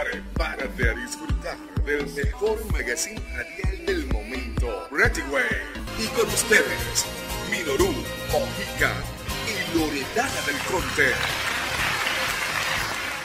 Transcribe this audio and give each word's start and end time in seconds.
Prepárate 0.00 0.88
a 0.88 0.94
disfrutar 0.94 1.58
del 1.84 2.06
mejor 2.14 2.72
magazine 2.72 3.20
radial 3.36 3.84
del 3.84 4.06
momento, 4.06 4.88
Ready 4.90 5.20
Way. 5.30 5.44
Y 5.98 6.06
con 6.18 6.26
ustedes, 6.26 7.04
Minoru, 7.50 7.92
Mojica 8.32 8.94
y 9.46 9.76
Loredana 9.76 10.40
del 10.46 10.56
Conte. 10.70 11.12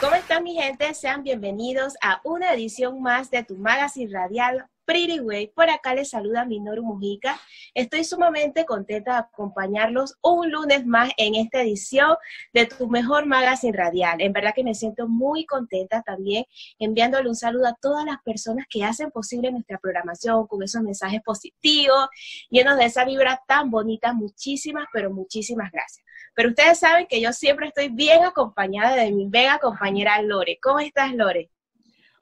¿Cómo 0.00 0.16
están 0.16 0.44
mi 0.44 0.54
gente? 0.54 0.92
Sean 0.92 1.22
bienvenidos 1.22 1.94
a 2.02 2.20
una 2.24 2.52
edición 2.52 3.00
más 3.00 3.30
de 3.30 3.42
tu 3.42 3.56
magazine 3.56 4.12
radial 4.12 4.68
Pretty 4.86 5.20
Way. 5.20 5.48
Por 5.48 5.68
acá 5.68 5.94
les 5.94 6.10
saluda 6.10 6.44
Minoru 6.44 6.82
Mujica. 6.82 7.38
Estoy 7.74 8.04
sumamente 8.04 8.64
contenta 8.64 9.12
de 9.12 9.18
acompañarlos 9.18 10.16
un 10.22 10.50
lunes 10.50 10.86
más 10.86 11.10
en 11.16 11.34
esta 11.34 11.60
edición 11.60 12.16
de 12.54 12.66
tu 12.66 12.88
mejor 12.88 13.26
magazine 13.26 13.76
radial. 13.76 14.20
En 14.20 14.32
verdad 14.32 14.52
que 14.54 14.62
me 14.62 14.74
siento 14.74 15.08
muy 15.08 15.44
contenta 15.44 16.02
también 16.02 16.44
enviándole 16.78 17.28
un 17.28 17.34
saludo 17.34 17.66
a 17.66 17.74
todas 17.74 18.04
las 18.06 18.22
personas 18.22 18.66
que 18.70 18.84
hacen 18.84 19.10
posible 19.10 19.50
nuestra 19.50 19.78
programación 19.78 20.46
con 20.46 20.62
esos 20.62 20.82
mensajes 20.82 21.20
positivos, 21.22 22.06
llenos 22.48 22.78
de 22.78 22.84
esa 22.84 23.04
vibra 23.04 23.42
tan 23.48 23.70
bonita. 23.70 24.12
Muchísimas, 24.12 24.86
pero 24.92 25.10
muchísimas 25.10 25.72
gracias. 25.72 26.06
Pero 26.34 26.50
ustedes 26.50 26.78
saben 26.78 27.06
que 27.08 27.20
yo 27.20 27.32
siempre 27.32 27.68
estoy 27.68 27.88
bien 27.88 28.24
acompañada 28.24 28.94
de 28.94 29.10
mi 29.10 29.26
vega 29.28 29.58
compañera 29.58 30.22
Lore. 30.22 30.58
¿Cómo 30.62 30.78
estás, 30.78 31.12
Lore? 31.12 31.50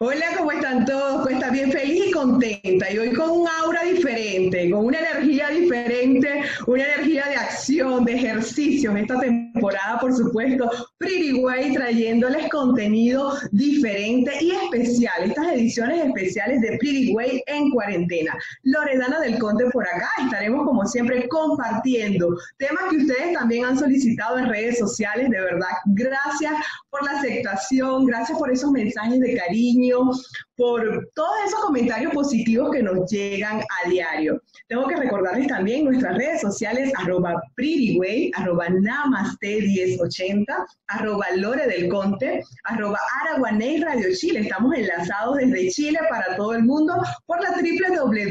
Hola, 0.07 0.27
¿cómo 0.37 0.53
están 0.53 0.85
todos? 0.85 1.23
Pues 1.23 1.37
está 1.37 1.49
bien 1.49 1.73
feliz 1.73 2.09
y 2.09 2.11
contenta. 2.11 2.93
Y 2.93 2.99
hoy 2.99 3.15
con 3.15 3.31
un 3.31 3.49
aura 3.49 3.85
diferente, 3.85 4.71
con 4.71 4.85
una 4.85 4.99
energía 4.99 5.49
diferente, 5.49 6.43
una 6.67 6.85
energía 6.85 7.25
de 7.27 7.37
acción, 7.37 8.05
de 8.05 8.13
ejercicio 8.13 8.91
en 8.91 8.99
esta 8.99 9.19
temporada, 9.19 9.99
por 9.99 10.15
supuesto. 10.15 10.71
Pretty 10.99 11.41
Way 11.41 11.73
trayéndoles 11.73 12.51
contenido 12.51 13.33
diferente 13.53 14.31
y 14.43 14.51
especial. 14.51 15.25
Estas 15.25 15.53
ediciones 15.55 16.05
especiales 16.05 16.61
de 16.61 16.77
Pretty 16.77 17.15
Way 17.15 17.43
en 17.47 17.71
cuarentena. 17.71 18.37
Loredana 18.65 19.21
del 19.21 19.39
Conte 19.39 19.65
por 19.71 19.89
acá. 19.89 20.11
Estaremos 20.23 20.67
como 20.67 20.85
siempre 20.85 21.27
compartiendo 21.29 22.29
temas 22.59 22.85
que 22.91 22.99
ustedes 22.99 23.33
también 23.33 23.65
han 23.65 23.79
solicitado 23.79 24.37
en 24.37 24.51
redes 24.51 24.79
sociales. 24.79 25.31
De 25.31 25.41
verdad, 25.41 25.69
gracias 25.87 26.53
por 26.91 27.03
la 27.05 27.13
aceptación, 27.13 28.05
gracias 28.05 28.39
por 28.39 28.53
esos 28.53 28.71
mensajes 28.71 29.19
de 29.19 29.35
cariño 29.35 29.94
Brasil, 29.95 30.25
por 30.57 31.09
todos 31.15 31.37
esos 31.47 31.61
comentarios 31.61 32.13
positivos 32.13 32.71
que 32.71 32.83
nos 32.83 33.11
llegan 33.11 33.61
a 33.61 33.89
diario. 33.89 34.41
Tengo 34.69 34.87
que 34.87 34.97
recordarles 34.97 35.49
también 35.49 35.85
nuestras 35.85 36.17
redes 36.17 36.41
sociales, 36.41 36.93
arroba 36.97 37.43
Pretty 37.57 37.99
arroba 38.35 38.69
Namaste1080, 38.69 40.45
arroba 40.89 41.27
Lore 41.37 41.67
del 41.67 41.89
Conte, 41.89 42.43
arroba 42.65 42.99
Araguaney 43.23 43.81
Radio 43.81 44.09
Chile. 44.15 44.41
Estamos 44.41 44.75
enlazados 44.77 45.39
desde 45.39 45.71
Chile 45.71 45.99
para 46.09 46.37
todo 46.37 46.55
el 46.55 46.65
mundo 46.65 46.95
por 47.27 47.41
la 47.43 47.51
www 47.51 48.25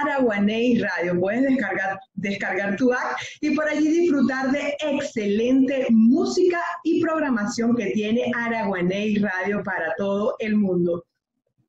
Araguaney 0.00 0.78
Radio. 0.78 1.18
Puedes 1.18 1.42
descargar, 1.42 1.98
descargar 2.14 2.76
tu 2.76 2.92
app 2.92 3.18
y 3.40 3.54
por 3.54 3.68
allí 3.68 3.88
disfrutar 3.88 4.50
de 4.50 4.74
excelente 4.80 5.86
música 5.90 6.60
y 6.84 7.00
programación 7.02 7.74
que 7.76 7.86
tiene 7.86 8.30
Araguaney 8.36 9.16
Radio 9.16 9.62
para 9.62 9.94
todo 9.96 10.36
el 10.38 10.56
mundo. 10.56 11.04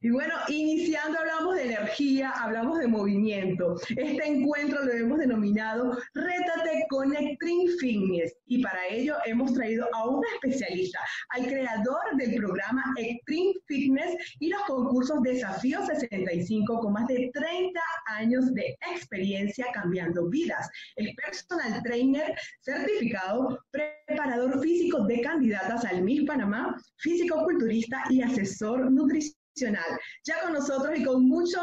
Y 0.03 0.09
bueno, 0.09 0.34
iniciando 0.50 1.18
hablamos 1.18 1.56
de 1.56 1.64
energía, 1.64 2.31
hablamos 2.31 2.78
de 2.78 2.88
movimiento. 2.88 3.78
Este 3.96 4.28
encuentro 4.28 4.84
lo 4.84 4.91
hemos 4.91 5.18
denominado 5.18 5.97
Rétate 6.14 6.86
con 6.90 7.16
Extreme 7.16 7.72
Fitness 7.80 8.36
y 8.47 8.62
para 8.62 8.86
ello 8.90 9.16
hemos 9.24 9.53
traído 9.53 9.88
a 9.94 10.09
un 10.09 10.22
especialista, 10.36 11.00
al 11.30 11.47
creador 11.47 12.02
del 12.18 12.36
programa 12.36 12.84
Extreme 12.97 13.53
Fitness 13.66 14.36
y 14.40 14.50
los 14.50 14.62
concursos 14.64 15.22
Desafío 15.22 15.86
65 15.86 16.80
con 16.81 16.91
más 16.91 17.08
de 17.08 17.31
30 17.34 17.80
años 18.08 18.53
de 18.53 18.78
experiencia 18.94 19.68
cambiando 19.74 20.28
vidas. 20.28 20.70
El 20.97 21.16
personal 21.16 21.81
trainer 21.81 22.35
certificado, 22.59 23.58
preparador 23.72 24.59
físico 24.59 25.06
de 25.06 25.22
candidatas 25.22 25.85
al 25.85 26.03
Miss 26.03 26.25
Panamá, 26.25 26.75
físico-culturista 26.97 28.03
y 28.09 28.22
asesor 28.22 28.91
nutricional 28.91 29.42
ya 29.56 30.41
con 30.41 30.53
nosotros 30.53 30.97
y 30.97 31.03
con 31.03 31.28
mucho, 31.28 31.59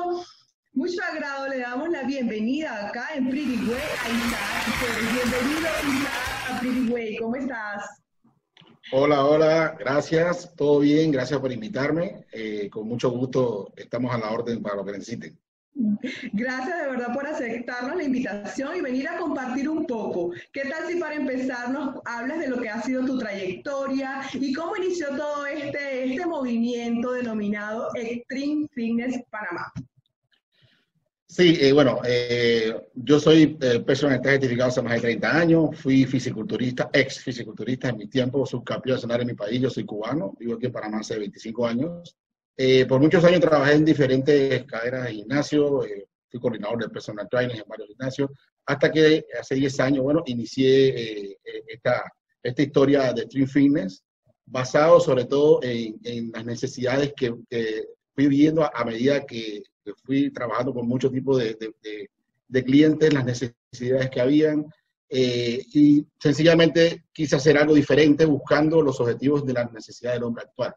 mucho 0.73 1.03
agrado 1.03 1.49
le 1.49 1.59
damos 1.59 1.89
la 1.89 2.05
bienvenida 2.05 2.89
acá 2.89 3.09
en 3.15 3.28
Pretty 3.28 3.56
Way 3.67 3.77
a 3.77 4.09
Isaac. 4.09 5.12
Bienvenido 5.12 5.69
Isaac 5.99 6.51
a 6.51 6.61
Pretty 6.61 6.93
Way, 6.93 7.17
¿cómo 7.17 7.37
estás? 7.37 8.01
Hola, 8.93 9.25
hola, 9.25 9.77
gracias, 9.78 10.55
todo 10.56 10.81
bien, 10.81 11.11
gracias 11.11 11.41
por 11.41 11.51
invitarme. 11.53 12.27
Eh, 12.33 12.69
con 12.71 12.87
mucho 12.87 13.11
gusto 13.11 13.73
estamos 13.77 14.15
a 14.15 14.19
la 14.19 14.31
orden 14.31 14.62
para 14.62 14.77
lo 14.77 14.84
que 14.84 14.93
necesiten. 14.93 15.39
Gracias 16.32 16.82
de 16.82 16.91
verdad 16.91 17.14
por 17.14 17.26
aceptarnos 17.26 17.97
la 17.97 18.03
invitación 18.03 18.76
y 18.76 18.81
venir 18.81 19.08
a 19.08 19.16
compartir 19.19 19.69
un 19.69 19.86
poco. 19.86 20.32
¿Qué 20.53 20.62
tal 20.62 20.86
si 20.88 20.98
para 20.98 21.14
empezar 21.14 21.70
nos 21.70 22.00
hablas 22.04 22.41
de 22.41 22.48
lo 22.48 22.60
que 22.60 22.69
ha 22.69 22.82
sido 22.82 23.04
tu 23.04 23.19
trayectoria 23.19 24.22
y 24.34 24.53
cómo 24.53 24.76
inició 24.76 25.09
todo 25.16 25.47
este, 25.47 26.12
este 26.12 26.26
movimiento 26.26 27.12
denominado 27.12 27.88
Extreme 27.94 28.66
Fitness 28.75 29.22
Panamá? 29.30 29.72
Sí, 31.30 31.56
eh, 31.60 31.72
bueno, 31.72 32.00
eh, 32.04 32.75
yo 32.92 33.20
soy 33.20 33.56
eh, 33.60 33.78
personal 33.78 34.20
certificado 34.20 34.69
hace 34.69 34.82
más 34.82 34.94
de 34.94 35.00
30 35.00 35.38
años, 35.38 35.80
fui 35.80 36.04
fisiculturista, 36.04 36.91
ex 36.92 37.20
fisiculturista 37.20 37.88
en 37.88 37.98
mi 37.98 38.09
tiempo, 38.09 38.44
subcampeón 38.44 38.97
nacional 38.97 39.20
en 39.20 39.26
mi 39.28 39.34
país, 39.34 39.60
yo 39.60 39.70
soy 39.70 39.84
cubano, 39.84 40.34
vivo 40.41 40.54
aquí 40.54 40.66
en 40.66 40.72
Panamá 40.72 40.98
hace 40.98 41.20
25 41.20 41.66
años, 41.69 42.16
eh, 42.62 42.84
por 42.84 43.00
muchos 43.00 43.25
años 43.25 43.41
trabajé 43.41 43.72
en 43.72 43.87
diferentes 43.87 44.65
cadenas 44.66 45.04
de 45.04 45.15
gimnasio, 45.15 45.82
eh, 45.82 46.06
fui 46.28 46.38
coordinador 46.38 46.82
de 46.82 46.91
personal 46.91 47.26
training 47.26 47.54
en 47.54 47.65
varios 47.66 47.88
gimnasios, 47.88 48.31
hasta 48.66 48.93
que 48.93 49.25
hace 49.41 49.54
10 49.54 49.81
años, 49.81 50.04
bueno, 50.04 50.22
inicié 50.26 50.88
eh, 50.88 51.38
esta, 51.66 52.04
esta 52.43 52.60
historia 52.60 53.15
de 53.15 53.22
Stream 53.22 53.48
Fitness, 53.48 54.04
basado 54.44 55.00
sobre 55.00 55.25
todo 55.25 55.60
en, 55.62 55.98
en 56.04 56.32
las 56.32 56.44
necesidades 56.44 57.15
que, 57.16 57.34
fui 58.15 58.28
viendo 58.28 58.62
a, 58.62 58.84
medida 58.84 59.25
que, 59.25 59.62
fui 60.04 60.31
trabajando 60.31 60.75
con 60.75 60.87
muchos 60.87 61.10
tipos 61.10 61.38
de, 61.38 61.54
de, 61.54 62.10
de, 62.47 62.62
clientes, 62.65 63.10
las 63.10 63.25
necesidades 63.25 64.10
que 64.10 64.21
habían, 64.21 64.66
y 65.09 66.04
sencillamente 66.19 67.04
quise 67.10 67.37
hacer 67.37 67.56
algo 67.56 67.72
diferente 67.72 68.27
buscando 68.27 68.82
los 68.82 69.00
objetivos 69.00 69.47
de 69.47 69.54
las 69.54 69.72
necesidades 69.72 70.19
del 70.19 70.25
hombre 70.25 70.44
actual. 70.44 70.75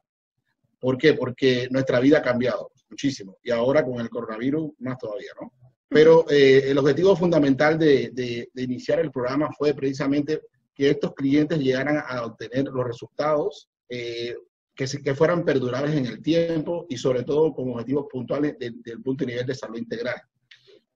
¿Por 0.83 0.97
qué? 0.97 1.13
Porque 1.13 1.69
nuestra 1.71 2.01
vida 2.01 2.17
ha 2.17 2.21
cambiado 2.21 2.69
muchísimo 2.89 3.37
y 3.41 3.51
ahora 3.51 3.85
con 3.85 4.01
el 4.01 4.09
coronavirus 4.09 4.73
más 4.79 4.97
todavía, 4.97 5.31
¿no? 5.39 5.53
Pero 5.87 6.29
eh, 6.29 6.63
el 6.65 6.77
objetivo 6.77 7.15
fundamental 7.15 7.79
de, 7.79 8.09
de, 8.11 8.49
iniciar 8.61 8.99
el 8.99 9.09
programa 9.09 9.49
fue 9.57 9.73
precisamente 9.73 10.41
que 10.75 10.89
estos 10.89 11.13
clientes 11.13 11.57
llegaran 11.57 12.03
a 12.05 12.25
obtener 12.25 12.65
los 12.65 12.85
resultados 12.85 13.69
eh, 13.87 14.35
que, 14.75 14.85
que 15.01 15.15
fueran 15.15 15.45
perdurables 15.45 15.95
en 15.95 16.05
el 16.05 16.21
tiempo 16.21 16.85
y 16.89 16.97
sobre 16.97 17.23
todo 17.23 17.53
con 17.53 17.71
objetivos 17.71 18.07
puntuales 18.11 18.57
del 18.59 19.01
punto 19.01 19.23
de 19.23 19.31
nivel 19.31 19.45
de 19.45 19.55
salud 19.55 19.77
integral. 19.77 20.21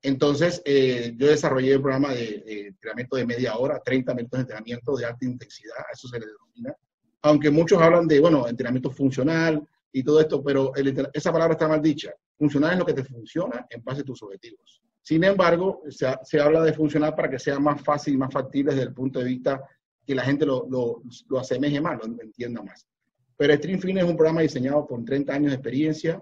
Entonces, 0.02 0.62
eh, 0.66 1.14
yo 1.16 1.28
desarrollé 1.28 1.78
un 1.78 1.82
programa 1.82 2.14
de, 2.14 2.44
de, 2.46 2.68
entrenamiento 2.68 3.16
de 3.16 3.26
media 3.26 3.56
hora, 3.56 3.80
30 3.80 4.14
minutos 4.16 4.38
de 4.38 4.42
entrenamiento 4.42 4.98
de 4.98 5.06
alta 5.06 5.26
intensidad, 5.26 5.78
a 5.80 5.94
eso 5.94 6.10
se 6.10 6.20
le 6.20 6.26
denomina. 6.26 6.76
Aunque 7.22 7.50
muchos 7.50 7.82
hablan 7.82 8.06
de, 8.06 8.20
bueno, 8.20 8.50
entrenamiento 8.50 8.92
funcional, 8.92 9.66
y 9.92 10.04
todo 10.04 10.20
esto, 10.20 10.44
pero 10.44 10.72
esa 11.14 11.32
palabra 11.32 11.54
está 11.54 11.68
mal 11.68 11.82
dicha. 11.82 12.12
Funcionar 12.38 12.74
es 12.74 12.80
lo 12.80 12.86
que 12.86 12.94
te 12.94 13.04
funciona 13.04 13.66
en 13.70 13.84
base 13.84 14.02
a 14.02 14.04
tus 14.04 14.22
objetivos. 14.22 14.82
Sin 15.02 15.24
embargo, 15.24 15.82
se, 15.90 16.08
se 16.24 16.40
habla 16.40 16.62
de 16.62 16.74
funcionar 16.74 17.16
para 17.16 17.30
que 17.30 17.40
sea 17.40 17.60
más 17.60 17.82
fácil 17.82 18.14
y 18.14 18.18
más 18.18 18.32
factible 18.32 18.74
desde 18.74 18.88
el 18.88 18.94
punto 18.94 19.20
de 19.20 19.26
vista 19.26 19.64
que 20.06 20.16
la 20.16 20.24
gente 20.24 20.46
lo, 20.46 20.68
lo, 20.70 21.02
lo 21.30 21.40
asemeje 21.40 21.82
más, 21.82 21.98
lo 21.98 22.22
entienda 22.22 22.62
más. 22.62 22.88
Pero 23.38 23.54
Stream 23.56 23.80
Fin 23.80 23.98
es 24.00 24.04
un 24.04 24.18
programa 24.18 24.42
diseñado 24.42 24.86
con 24.88 25.06
30 25.06 25.34
años 25.34 25.52
de 25.52 25.56
experiencia, 25.56 26.22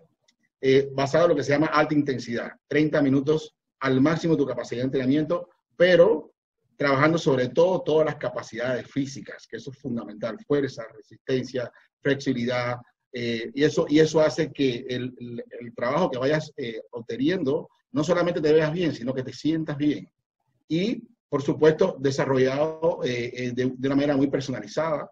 eh, 0.60 0.90
basado 0.94 1.26
en 1.26 1.30
lo 1.30 1.36
que 1.36 1.44
se 1.44 1.52
llama 1.52 1.68
alta 1.68 1.94
intensidad, 1.94 2.52
30 2.68 3.02
minutos 3.02 3.56
al 3.80 4.02
máximo 4.02 4.34
de 4.34 4.40
tu 4.40 4.46
capacidad 4.46 4.82
de 4.82 4.86
entrenamiento, 4.86 5.50
pero 5.78 6.34
trabajando 6.76 7.18
sobre 7.18 7.50
todo 7.50 7.82
todas 7.82 8.06
las 8.06 8.16
capacidades 8.16 8.88
físicas, 8.92 9.48
que 9.48 9.58
eso 9.58 9.72
es 9.72 9.78
fundamental, 9.78 10.38
fuerza, 10.46 10.84
resistencia, 10.94 11.72
flexibilidad, 12.02 12.78
eh, 13.18 13.50
y, 13.54 13.64
eso, 13.64 13.86
y 13.88 14.00
eso 14.00 14.20
hace 14.20 14.52
que 14.52 14.86
el, 14.90 15.16
el, 15.18 15.74
trabajo 15.74 16.12
que 16.12 16.18
vayas 16.18 16.52
eh, 16.58 16.82
obteniendo 16.92 17.70
no 17.94 18.04
solamente 18.04 18.42
te 18.42 18.52
veas 18.52 18.74
bien, 18.74 18.94
sino 18.94 19.14
que 19.14 19.24
te 19.24 19.32
sientas 19.32 19.78
bien. 19.78 20.10
Y, 20.68 21.02
por 21.30 21.42
supuesto, 21.42 21.96
desarrollado 21.98 23.00
eh, 23.06 23.54
de, 23.56 23.72
de, 23.74 23.88
una 23.88 23.96
manera 23.96 24.18
muy 24.18 24.28
personalizada, 24.28 25.10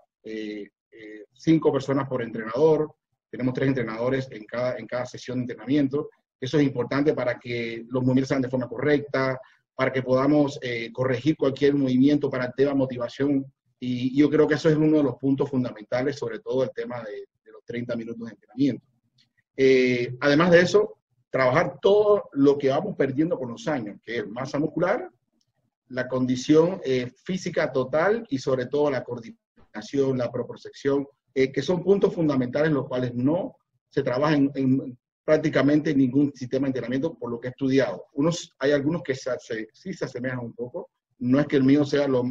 cinco 1.32 1.72
personas 1.72 2.08
por 2.10 2.22
entrenador, 2.22 2.94
tenemos 3.30 3.54
tres 3.54 3.70
entrenadores 3.70 4.30
en 4.32 4.44
cada, 4.44 4.78
en 4.78 4.86
cada 4.86 5.06
sesión 5.06 5.38
de 5.38 5.44
entrenamiento. 5.44 6.10
Eso 6.42 6.58
es 6.58 6.64
importante 6.64 7.14
para 7.14 7.40
que 7.40 7.86
los 7.90 8.04
movimientos 8.04 8.28
sean 8.28 8.42
de 8.42 8.50
forma 8.50 8.68
correcta, 8.68 9.40
para 9.76 9.94
que 9.94 10.04
podamos 10.04 10.60
eh, 10.62 10.92
corregir 10.92 11.38
cualquier 11.38 11.74
movimiento 11.74 12.30
para 12.30 12.48
el 12.48 12.54
tema 12.54 12.74
motivación. 12.74 13.46
Y 13.80 14.18
yo 14.18 14.30
creo 14.30 14.46
que 14.46 14.56
eso 14.56 14.70
es 14.70 14.76
uno 14.76 14.98
de 14.98 15.04
los 15.04 15.16
puntos 15.16 15.50
fundamentales, 15.50 16.18
sobre 16.18 16.40
todo 16.40 16.64
el 16.64 16.72
tema 16.76 17.02
de, 17.02 17.28
30 17.66 17.96
minutos 17.96 18.26
de 18.26 18.32
entrenamiento. 18.34 18.86
Eh, 19.56 20.16
además 20.20 20.52
de 20.52 20.62
eso, 20.62 20.98
trabajar 21.30 21.80
todo 21.82 22.30
lo 22.34 22.58
que 22.58 22.70
vamos 22.70 22.96
perdiendo 22.96 23.38
con 23.38 23.50
los 23.50 23.68
años, 23.68 24.00
que 24.04 24.18
es 24.20 24.28
masa 24.28 24.60
muscular, 24.60 25.10
la 25.90 26.08
condición 26.08 26.82
eh, 26.84 27.12
física 27.24 27.72
total 27.72 28.26
y 28.30 28.38
sobre 28.38 28.66
todo 28.66 28.90
la 28.90 29.04
coordinación, 29.04 30.18
la 30.18 30.32
proporción, 30.32 31.08
que 31.34 31.62
son 31.64 31.84
puntos 31.84 32.14
fundamentales 32.14 32.72
los 32.72 32.88
cuales 32.88 33.16
no 33.16 33.56
se 33.90 34.04
trabajan 34.04 34.52
en, 34.54 34.96
prácticamente 35.24 35.96
ningún 35.96 36.34
sistema 36.34 36.66
de 36.66 36.70
entrenamiento 36.70 37.18
por 37.18 37.32
lo 37.32 37.40
que 37.40 37.48
he 37.48 37.52
estudiado. 37.52 38.08
Unos, 38.14 38.54
hay 38.60 38.72
algunos 38.72 39.04
que 39.04 39.16
se, 39.16 39.32
sí 39.74 39.94
se 39.94 40.06
asemejan 40.06 40.40
un 40.40 40.54
poco. 40.54 40.90
No 41.20 41.40
es 41.40 41.48
que 41.48 41.56
el 41.56 41.64
mío 41.64 41.86
sea 41.86 42.08
lo, 42.08 42.24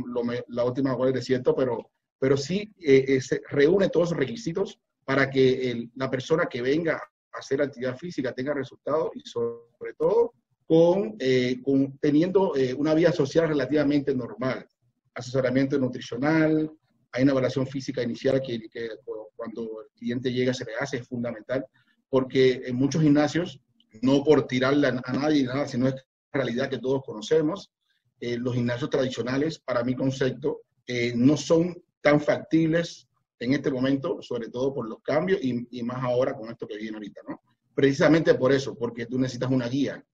la 0.49 0.65
última 0.65 0.95
cual 0.95 1.13
de 1.13 1.23
cierto, 1.23 1.55
pero, 1.55 1.91
pero 2.19 2.37
sí 2.37 2.73
eh, 2.81 3.05
eh, 3.09 3.21
se 3.21 3.41
reúne 3.49 3.89
todos 3.89 4.09
esos 4.09 4.19
requisitos 4.19 4.79
para 5.05 5.31
que 5.31 5.89
la 5.97 6.11
persona 6.11 6.47
que 6.47 6.63
venga 6.63 6.97
a 6.97 7.39
hacer 7.39 7.63
actividad 7.63 7.97
física 7.97 8.33
tenga 8.33 8.55
resultados 8.55 9.11
y 9.15 9.23
sobre 9.29 9.95
todo 9.99 10.33
con, 10.67 11.17
eh, 11.19 11.61
con 11.63 11.99
teniendo 11.99 12.53
una 12.77 12.95
vida 12.95 13.13
social 13.13 13.49
relativamente 13.49 14.15
normal. 14.15 14.67
Asesoramiento 15.15 15.79
nutricional, 15.79 16.71
hay 17.11 17.23
una 17.23 17.33
evaluación 17.33 17.67
física 17.67 18.03
inicial 18.03 18.41
que, 18.41 18.69
que 18.71 18.89
cuando 19.37 19.63
el 19.83 19.89
cliente 19.95 20.33
llega 20.33 20.55
se 20.55 20.65
le 20.65 20.77
hace, 20.77 20.99
es 20.99 21.09
fundamental 21.09 21.67
porque 22.13 22.61
en 22.67 22.77
muchos 22.77 23.01
gimnasios, 23.01 23.59
no 24.03 24.23
por 24.23 24.47
tirarle 24.47 24.89
a, 24.89 24.93
nadie 24.93 25.45
nada, 25.45 25.67
sino 25.67 25.89
es 25.89 25.95
realidad 26.31 26.69
que 26.69 26.77
todos 26.77 27.01
conocemos, 27.07 27.73
eh, 28.21 28.37
los 28.37 28.55
gimnasios 28.55 28.91
tradicionales, 28.91 29.59
para 29.59 29.83
mi 29.83 29.95
concepto, 29.95 30.61
eh, 30.87 31.15
no 31.17 31.39
son 31.39 31.83
tan 32.03 32.21
factibles 32.21 33.09
en 33.45 33.55
este 33.55 33.71
momento, 33.71 34.23
sobre 34.23 34.49
todo 34.49 34.73
por 34.73 34.89
los 34.89 35.01
cambios 35.03 35.41
y, 35.43 35.83
más 35.83 36.03
ahora 36.03 36.35
con 36.35 36.51
esto 36.51 36.67
que 36.67 36.77
viene 36.77 36.97
ahorita, 36.97 37.23
¿no? 37.29 37.41
Precisamente 37.75 38.35
por 38.35 38.53
eso, 38.53 38.77
porque 38.77 39.07
tú 39.07 39.19
necesitas 39.19 39.51
una 39.51 39.69
guía, 39.69 40.05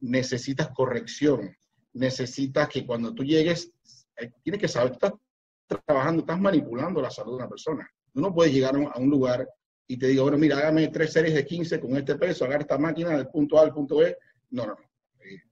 necesitas 0.00 0.68
corrección, 0.74 1.56
necesitas 1.94 2.68
que 2.68 2.86
cuando 2.86 3.14
tú 3.14 3.24
llegues, 3.24 3.72
eh, 4.18 4.30
tienes 4.42 4.60
que 4.60 4.68
saber, 4.68 4.92
estás 4.92 5.14
trabajando, 5.84 6.20
estás 6.20 6.38
manipulando 6.40 7.00
la 7.00 7.10
salud 7.10 7.32
de 7.32 7.36
una 7.36 7.48
persona. 7.48 7.88
Tú 8.12 8.20
no 8.20 8.34
puedes 8.34 8.52
llegar 8.52 8.76
a 8.76 8.98
un 8.98 9.10
lugar 9.10 9.48
y 9.88 9.96
te 9.98 10.08
digo, 10.08 10.24
bueno, 10.24 10.38
mira, 10.38 10.58
hágame 10.58 10.88
tres 10.88 11.12
series 11.12 11.34
de 11.34 11.44
15 11.44 11.80
con 11.80 11.96
este 11.96 12.16
peso, 12.16 12.44
agarra 12.44 12.62
esta 12.62 12.78
máquina 12.78 13.16
del 13.16 13.28
punto 13.28 13.58
A 13.58 13.62
al 13.62 13.72
punto 13.72 13.98
B. 13.98 14.16
No, 14.50 14.66
no, 14.66 14.74
no. 14.74 14.90
Eh, 15.20 15.42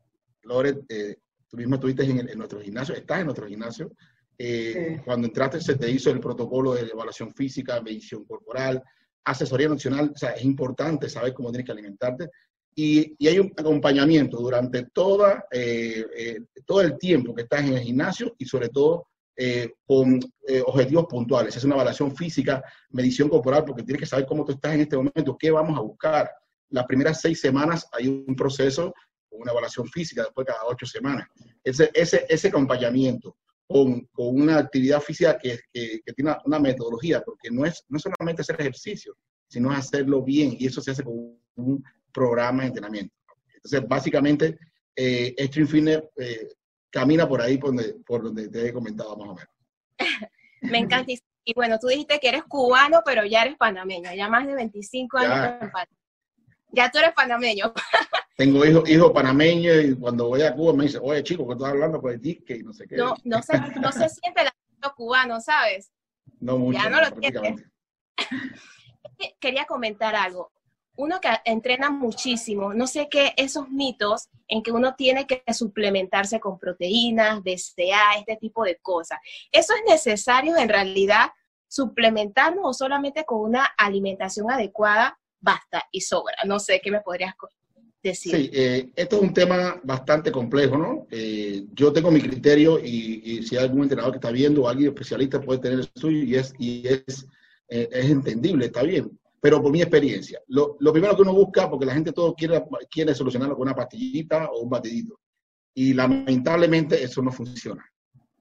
Lore, 0.42 0.80
eh, 0.88 1.16
tú 1.48 1.56
mismo 1.56 1.76
estuviste 1.76 2.04
en, 2.04 2.28
en, 2.28 2.38
nuestro 2.38 2.60
gimnasio, 2.60 2.94
estás 2.94 3.20
en 3.20 3.26
nuestro 3.26 3.46
gimnasio. 3.46 3.92
Eh, 4.36 5.00
cuando 5.04 5.26
entraste 5.26 5.60
se 5.60 5.76
te 5.76 5.90
hizo 5.90 6.10
el 6.10 6.20
protocolo 6.20 6.74
de 6.74 6.82
evaluación 6.82 7.32
física, 7.32 7.80
medición 7.80 8.24
corporal, 8.24 8.82
asesoría 9.24 9.68
nutricional. 9.68 10.12
O 10.14 10.18
sea, 10.18 10.30
es 10.30 10.44
importante 10.44 11.08
saber 11.08 11.32
cómo 11.32 11.50
tienes 11.50 11.66
que 11.66 11.72
alimentarte. 11.72 12.28
Y, 12.76 13.14
y 13.18 13.28
hay 13.28 13.38
un 13.38 13.52
acompañamiento 13.56 14.38
durante 14.38 14.86
toda, 14.92 15.44
todo 16.66 16.80
el 16.80 16.98
tiempo 16.98 17.32
que 17.32 17.42
estás 17.42 17.60
en 17.64 17.74
el 17.74 17.80
gimnasio 17.80 18.34
y 18.36 18.46
sobre 18.46 18.68
todo 18.68 19.06
eh, 19.36 19.72
con 19.84 20.20
eh, 20.46 20.62
objetivos 20.64 21.06
puntuales. 21.06 21.56
Es 21.56 21.64
una 21.64 21.74
evaluación 21.74 22.14
física, 22.14 22.62
medición 22.90 23.28
corporal, 23.28 23.64
porque 23.64 23.82
tienes 23.82 24.00
que 24.00 24.06
saber 24.06 24.26
cómo 24.26 24.44
tú 24.44 24.52
estás 24.52 24.74
en 24.74 24.82
este 24.82 24.96
momento, 24.96 25.36
qué 25.36 25.50
vamos 25.50 25.76
a 25.76 25.80
buscar. 25.80 26.30
Las 26.70 26.86
primeras 26.86 27.20
seis 27.20 27.40
semanas 27.40 27.88
hay 27.90 28.06
un 28.06 28.36
proceso 28.36 28.94
con 29.28 29.42
una 29.42 29.50
evaluación 29.50 29.88
física, 29.88 30.22
después 30.22 30.46
cada 30.46 30.64
ocho 30.66 30.86
semanas. 30.86 31.26
Ese, 31.64 31.90
ese, 31.94 32.26
ese 32.28 32.46
acompañamiento 32.46 33.36
con, 33.66 34.06
con, 34.12 34.40
una 34.40 34.58
actividad 34.58 35.00
física 35.00 35.38
que, 35.38 35.58
que, 35.72 36.12
tiene 36.14 36.36
una, 36.44 36.58
metodología, 36.58 37.22
porque 37.22 37.50
no 37.50 37.64
es, 37.64 37.84
no 37.88 37.98
solamente 37.98 38.42
hacer 38.42 38.60
ejercicio, 38.60 39.16
sino 39.48 39.70
hacerlo 39.70 40.22
bien, 40.22 40.56
y 40.58 40.66
eso 40.66 40.80
se 40.80 40.90
hace 40.90 41.02
con 41.02 41.38
un 41.56 41.82
programa 42.12 42.62
de 42.62 42.68
entrenamiento. 42.68 43.14
Entonces, 43.54 43.88
básicamente, 43.88 44.58
eh, 44.94 45.34
Stream 45.46 45.68
Fitness 45.68 46.02
eh, 46.16 46.48
camina 46.90 47.28
por 47.28 47.40
ahí 47.40 47.58
por 47.58 47.70
donde, 47.70 47.94
por 48.06 48.22
donde 48.22 48.48
te 48.48 48.68
he 48.68 48.72
comentado 48.72 49.16
más 49.16 49.28
o 49.28 49.34
menos. 49.34 49.50
Me 50.62 50.78
encanta. 50.78 51.12
Y 51.46 51.52
bueno, 51.54 51.78
tú 51.78 51.88
dijiste 51.88 52.18
que 52.20 52.28
eres 52.28 52.44
cubano, 52.44 53.02
pero 53.04 53.24
ya 53.26 53.42
eres 53.42 53.56
panameño, 53.56 54.14
ya 54.14 54.28
más 54.28 54.46
de 54.46 54.54
25 54.54 55.18
años 55.18 55.34
ya, 55.34 55.58
en 55.60 55.70
Ya 56.74 56.90
tú 56.90 56.98
eres 56.98 57.12
panameño. 57.12 57.72
Tengo 58.36 58.64
hijos 58.64 58.88
hijo 58.88 59.12
panameños 59.12 59.84
y 59.84 59.94
cuando 59.94 60.28
voy 60.28 60.42
a 60.42 60.54
Cuba 60.54 60.72
me 60.72 60.84
dicen, 60.84 61.00
oye 61.04 61.22
chico, 61.22 61.46
que 61.46 61.52
estás 61.52 61.68
hablando 61.68 62.00
por 62.00 62.12
el 62.12 62.20
disque 62.20 62.56
y 62.56 62.62
no 62.62 62.72
sé 62.72 62.86
qué. 62.86 62.96
No, 62.96 63.14
no 63.24 63.42
se, 63.42 63.58
no 63.80 63.92
se 63.92 64.08
siente 64.08 64.40
el 64.40 64.48
acento 64.48 64.94
cubano, 64.96 65.40
¿sabes? 65.40 65.92
No 66.40 66.58
mucho. 66.58 66.78
Ya 66.78 66.90
no 66.90 67.00
lo 67.00 67.10
tienes. 67.12 67.64
Quería 69.40 69.64
comentar 69.66 70.16
algo 70.16 70.50
uno 70.96 71.20
que 71.20 71.28
entrena 71.44 71.90
muchísimo, 71.90 72.72
no 72.72 72.86
sé 72.86 73.08
qué, 73.10 73.32
esos 73.36 73.68
mitos 73.68 74.28
en 74.46 74.62
que 74.62 74.70
uno 74.72 74.94
tiene 74.94 75.26
que 75.26 75.42
suplementarse 75.52 76.38
con 76.40 76.58
proteínas, 76.58 77.42
BCA, 77.42 78.18
este 78.18 78.36
tipo 78.36 78.64
de 78.64 78.76
cosas. 78.76 79.18
¿Eso 79.50 79.74
es 79.74 79.82
necesario 79.88 80.56
en 80.56 80.68
realidad 80.68 81.30
suplementarnos 81.66 82.64
o 82.64 82.72
solamente 82.72 83.24
con 83.24 83.40
una 83.40 83.64
alimentación 83.64 84.50
adecuada 84.50 85.18
basta 85.44 85.84
y 85.92 86.00
sobra? 86.00 86.36
No 86.46 86.58
sé, 86.58 86.80
¿qué 86.82 86.90
me 86.90 87.00
podrías 87.00 87.34
decir? 88.02 88.34
Sí, 88.34 88.50
eh, 88.52 88.90
esto 88.96 89.16
es 89.16 89.22
un 89.22 89.34
tema 89.34 89.80
bastante 89.84 90.32
complejo, 90.32 90.78
¿no? 90.78 91.06
Eh, 91.10 91.66
yo 91.72 91.92
tengo 91.92 92.10
mi 92.10 92.20
criterio 92.20 92.78
y, 92.78 93.42
si 93.42 93.56
hay 93.56 93.64
algún 93.64 93.82
entrenador 93.82 94.12
que 94.12 94.18
está 94.18 94.30
viendo 94.30 94.62
o 94.62 94.68
alguien 94.68 94.88
especialista 94.88 95.40
puede 95.40 95.60
tener 95.60 95.80
el 95.80 95.90
suyo 95.94 96.18
y 96.18 96.34
es, 96.34 96.54
y 96.58 96.88
es, 96.88 97.26
eh, 97.68 97.88
es 97.92 98.06
entendible, 98.06 98.66
está 98.66 98.82
bien 98.82 99.16
pero 99.40 99.60
por 99.60 99.70
mi 99.70 99.82
experiencia. 99.82 100.40
Lo, 100.46 100.78
lo, 100.80 100.90
primero 100.90 101.14
que 101.14 101.20
uno 101.20 101.34
busca, 101.34 101.68
porque 101.68 101.84
la 101.84 101.92
gente 101.92 102.12
todo 102.12 102.34
quiere, 102.34 102.64
quiere 102.90 103.14
solucionarlo 103.14 103.54
con 103.54 103.68
una 103.68 103.74
pastillita 103.76 104.48
o 104.50 104.62
un 104.62 104.70
batidito. 104.70 105.20
Y 105.74 105.92
lamentablemente 105.92 107.02
eso 107.04 107.20
no 107.20 107.30
funciona. 107.30 107.84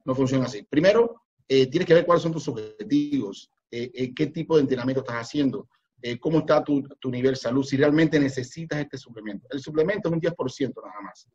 No 0.05 0.15
funciona 0.15 0.45
así. 0.45 0.63
Primero, 0.63 1.23
tienes 1.45 1.85
que 1.85 1.93
ver 1.93 2.05
cuáles 2.05 2.23
son 2.23 2.31
tus 2.31 2.47
objetivos, 2.47 3.51
qué 3.69 4.31
tipo 4.33 4.55
de 4.55 4.61
entrenamiento 4.61 5.01
estás 5.01 5.17
haciendo, 5.17 5.67
eh, 6.05 6.19
cómo 6.19 6.39
está 6.39 6.61
tu, 6.61 6.83
tu, 6.99 7.09
nivel 7.09 7.31
de 7.31 7.37
salud, 7.37 7.63
si 7.63 7.77
realmente 7.77 8.19
necesitas 8.19 8.77
este 8.77 8.97
suplemento. 8.97 9.47
El 9.49 9.61
suplemento 9.61 10.09
es 10.09 10.13
un 10.13 10.19
10% 10.19 10.73
nada 10.85 11.01
más. 11.01 11.29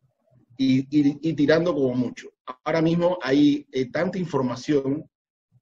Y, 0.57 0.81
y, 0.91 1.17
y, 1.27 1.33
tirando 1.33 1.73
como 1.73 1.95
mucho. 1.95 2.29
Ahora 2.63 2.79
mismo 2.79 3.17
hay 3.23 3.65
eh, 3.71 3.89
tanta 3.89 4.19
información 4.19 5.09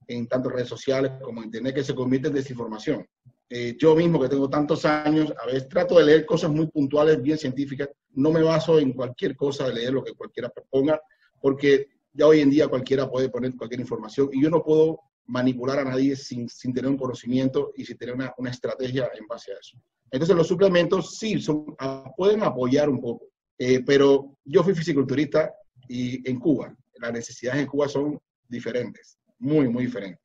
en 0.07 0.27
tantas 0.27 0.51
redes 0.51 0.67
sociales 0.67 1.13
como 1.21 1.41
internet 1.41 1.75
que 1.75 1.85
se 1.85 1.95
convierte 1.95 2.27
en 2.27 2.33
desinformación. 2.33 3.07
Eh, 3.49 3.77
yo 3.79 3.95
mismo 3.95 4.19
que 4.19 4.27
tengo 4.27 4.49
tantos 4.49 4.83
años, 4.83 5.33
a 5.41 5.45
veces 5.45 5.69
trato 5.69 5.97
de 5.97 6.03
leer 6.03 6.25
cosas 6.25 6.51
muy 6.51 6.67
puntuales, 6.67 7.21
bien 7.21 7.37
científicas, 7.37 7.87
no 8.11 8.29
me 8.29 8.43
baso 8.43 8.77
en 8.77 8.91
cualquier 8.91 9.37
cosa 9.37 9.69
de 9.69 9.75
leer 9.75 9.93
lo 9.93 10.03
que 10.03 10.15
cualquiera 10.15 10.51
ponga, 10.69 10.99
porque 11.39 11.87
ya 12.11 12.27
hoy 12.27 12.41
en 12.41 12.49
día 12.49 12.67
cualquiera 12.67 13.09
puede 13.09 13.29
poner 13.29 13.55
cualquier 13.55 13.79
información 13.79 14.29
y 14.33 14.43
yo 14.43 14.49
no 14.49 14.61
puedo 14.61 14.99
manipular 15.27 15.79
a 15.79 15.83
nadie 15.83 16.15
sin, 16.15 16.47
sin 16.49 16.73
tener 16.73 16.89
un 16.89 16.97
conocimiento 16.97 17.71
y 17.75 17.85
sin 17.85 17.97
tener 17.97 18.15
una, 18.15 18.33
una, 18.37 18.51
estrategia 18.51 19.09
en 19.13 19.27
base 19.27 19.51
a 19.51 19.55
eso. 19.59 19.77
Entonces 20.09 20.35
los 20.35 20.47
suplementos 20.47 21.17
sí 21.17 21.39
son, 21.41 21.75
pueden 22.15 22.43
apoyar 22.43 22.89
un 22.89 23.01
poco, 23.01 23.27
eh, 23.57 23.83
pero 23.85 24.37
yo 24.45 24.63
fui 24.63 24.73
fisiculturista 24.73 25.53
y 25.87 26.27
en 26.29 26.39
Cuba, 26.39 26.75
las 26.95 27.13
necesidades 27.13 27.61
en 27.61 27.67
Cuba 27.67 27.87
son 27.87 28.19
diferentes, 28.47 29.17
muy, 29.39 29.67
muy 29.67 29.85
diferentes. 29.85 30.21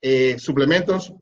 Eh, 0.00 0.38
suplementos 0.38 1.14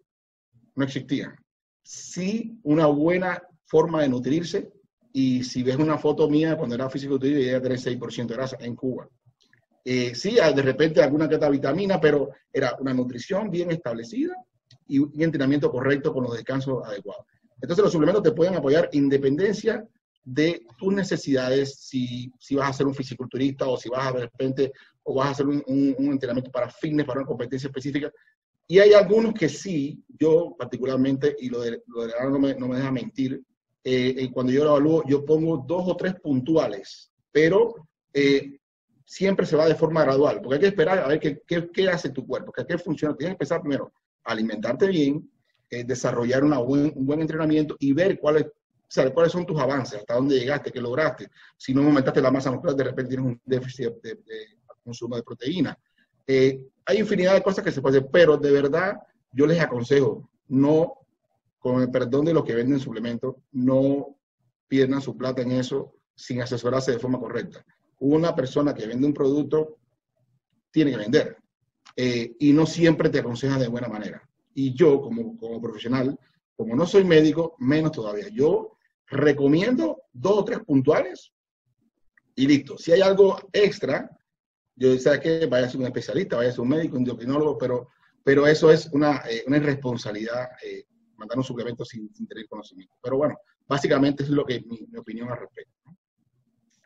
no 0.74 0.84
existían. 0.84 1.36
Sí, 1.82 2.58
una 2.62 2.86
buena 2.86 3.42
forma 3.66 4.02
de 4.02 4.08
nutrirse. 4.08 4.72
Y 5.12 5.42
si 5.42 5.62
ves 5.62 5.76
una 5.76 5.98
foto 5.98 6.30
mía 6.30 6.56
cuando 6.56 6.76
era 6.76 6.88
físico 6.88 7.18
llega 7.18 7.58
a 7.58 7.62
tener 7.62 7.78
6% 7.78 8.26
de 8.26 8.34
grasa 8.34 8.56
en 8.60 8.76
Cuba. 8.76 9.08
Eh, 9.84 10.14
sí, 10.14 10.36
de 10.36 10.62
repente 10.62 11.02
alguna 11.02 11.28
que 11.28 11.38
vitamina, 11.48 12.00
pero 12.00 12.30
era 12.52 12.76
una 12.80 12.92
nutrición 12.92 13.50
bien 13.50 13.70
establecida 13.70 14.34
y 14.86 14.98
un 14.98 15.22
entrenamiento 15.22 15.70
correcto 15.70 16.12
con 16.12 16.24
los 16.24 16.34
descansos 16.34 16.84
adecuados. 16.84 17.24
Entonces 17.60 17.82
los 17.82 17.92
suplementos 17.92 18.22
te 18.22 18.32
pueden 18.32 18.54
apoyar 18.54 18.88
independencia 18.92 19.86
de 20.22 20.62
tus 20.76 20.92
necesidades, 20.92 21.76
si, 21.76 22.32
si 22.38 22.54
vas 22.54 22.70
a 22.70 22.72
ser 22.72 22.86
un 22.86 22.94
fisiculturista 22.94 23.66
o 23.66 23.76
si 23.76 23.88
vas 23.88 24.06
a 24.06 24.12
de 24.12 24.20
repente 24.20 24.72
o 25.02 25.14
vas 25.14 25.28
a 25.28 25.30
hacer 25.30 25.46
un, 25.46 25.62
entrenamiento 25.98 26.50
para 26.50 26.70
fitness, 26.70 27.06
para 27.06 27.20
una 27.20 27.26
competencia 27.26 27.68
específica. 27.68 28.12
Y 28.66 28.78
hay 28.78 28.92
algunos 28.92 29.34
que 29.34 29.48
sí, 29.48 30.02
yo 30.08 30.54
particularmente, 30.56 31.34
y 31.40 31.48
lo 31.48 31.60
de, 31.60 31.82
lo 31.86 32.06
de 32.06 32.12
no, 32.22 32.38
me, 32.38 32.54
no 32.54 32.68
me 32.68 32.76
deja 32.76 32.92
mentir, 32.92 33.42
eh, 33.82 34.30
cuando 34.32 34.52
yo 34.52 34.64
lo 34.64 34.70
evalúo, 34.70 35.02
yo 35.08 35.24
pongo 35.24 35.64
dos 35.66 35.88
o 35.88 35.96
tres 35.96 36.14
puntuales, 36.20 37.10
pero 37.32 37.74
eh, 38.12 38.59
siempre 39.10 39.44
se 39.44 39.56
va 39.56 39.66
de 39.66 39.74
forma 39.74 40.04
gradual, 40.04 40.40
porque 40.40 40.54
hay 40.54 40.60
que 40.60 40.66
esperar 40.68 41.00
a 41.00 41.08
ver 41.08 41.18
qué, 41.18 41.42
qué, 41.44 41.88
hace 41.88 42.10
tu 42.10 42.24
cuerpo, 42.24 42.52
qué, 42.52 42.64
qué 42.64 42.78
funciona. 42.78 43.16
Tienes 43.16 43.32
que 43.32 43.42
empezar 43.42 43.60
primero 43.60 43.92
a 44.22 44.30
alimentarte 44.30 44.86
bien, 44.86 45.28
eh, 45.68 45.82
desarrollar 45.82 46.44
una 46.44 46.58
buen, 46.58 46.92
un 46.94 47.06
buen 47.06 47.20
entrenamiento 47.20 47.74
y 47.80 47.92
ver 47.92 48.20
cuáles, 48.20 48.46
cuáles 49.12 49.32
son 49.32 49.44
tus 49.44 49.60
avances, 49.60 49.98
hasta 49.98 50.14
dónde 50.14 50.38
llegaste, 50.38 50.70
qué 50.70 50.80
lograste. 50.80 51.28
Si 51.56 51.74
no 51.74 51.82
aumentaste 51.82 52.22
la 52.22 52.30
masa 52.30 52.52
muscular, 52.52 52.76
de 52.76 52.84
repente 52.84 53.08
tienes 53.08 53.26
un 53.32 53.40
déficit 53.44 53.94
de, 54.00 54.16
consumo 54.84 55.16
de 55.16 55.24
proteína. 55.24 55.76
Eh, 56.24 56.64
hay 56.84 56.98
infinidad 56.98 57.34
de 57.34 57.42
cosas 57.42 57.64
que 57.64 57.72
se 57.72 57.82
pueden 57.82 57.98
hacer, 57.98 58.10
pero 58.12 58.36
de 58.36 58.52
verdad 58.52 58.96
yo 59.32 59.44
les 59.44 59.58
aconsejo, 59.58 60.30
no, 60.46 60.98
con 61.58 61.82
el 61.82 61.90
perdón 61.90 62.26
de 62.26 62.34
los 62.34 62.44
que 62.44 62.54
venden 62.54 62.78
suplementos, 62.78 63.34
no 63.50 64.16
pierdan 64.68 65.00
su 65.00 65.16
plata 65.16 65.42
en 65.42 65.50
eso 65.50 65.96
sin 66.14 66.40
asesorarse 66.40 66.92
de 66.92 67.00
forma 67.00 67.18
correcta. 67.18 67.66
Una 68.00 68.34
persona 68.34 68.74
que 68.74 68.86
vende 68.86 69.06
un 69.06 69.14
producto 69.14 69.78
tiene 70.70 70.90
que 70.90 70.96
vender 70.96 71.36
eh, 71.96 72.36
y 72.38 72.52
no 72.52 72.66
siempre 72.66 73.08
te 73.08 73.20
aconseja 73.20 73.58
de 73.58 73.68
buena 73.68 73.88
manera. 73.88 74.28
Y 74.54 74.74
yo, 74.74 75.00
como, 75.00 75.36
como 75.36 75.60
profesional, 75.60 76.18
como 76.56 76.76
no 76.76 76.86
soy 76.86 77.04
médico, 77.04 77.56
menos 77.58 77.92
todavía. 77.92 78.28
Yo 78.28 78.76
recomiendo 79.06 80.02
dos 80.12 80.38
o 80.38 80.44
tres 80.44 80.60
puntuales 80.60 81.32
y 82.34 82.46
listo. 82.46 82.78
Si 82.78 82.92
hay 82.92 83.00
algo 83.00 83.38
extra, 83.52 84.10
yo 84.76 84.96
sé 84.98 85.20
que 85.20 85.46
vaya 85.46 85.66
a 85.66 85.70
ser 85.70 85.80
un 85.80 85.86
especialista, 85.86 86.36
vaya 86.36 86.50
a 86.50 86.52
ser 86.52 86.60
un 86.60 86.68
médico, 86.68 86.96
un 86.96 87.02
endocrinólogo, 87.02 87.58
pero, 87.58 87.88
pero 88.22 88.46
eso 88.46 88.70
es 88.70 88.86
una, 88.92 89.22
eh, 89.28 89.44
una 89.46 89.58
irresponsabilidad, 89.58 90.50
eh, 90.62 90.86
mandar 91.16 91.38
un 91.38 91.44
suplemento 91.44 91.84
sin, 91.84 92.10
tener 92.26 92.46
conocimiento. 92.48 92.94
Pero 93.02 93.18
bueno, 93.18 93.38
básicamente 93.66 94.22
es 94.22 94.30
lo 94.30 94.44
que 94.44 94.60
mi, 94.60 94.86
mi 94.90 94.98
opinión 94.98 95.28
al 95.30 95.38
respecto. 95.38 95.80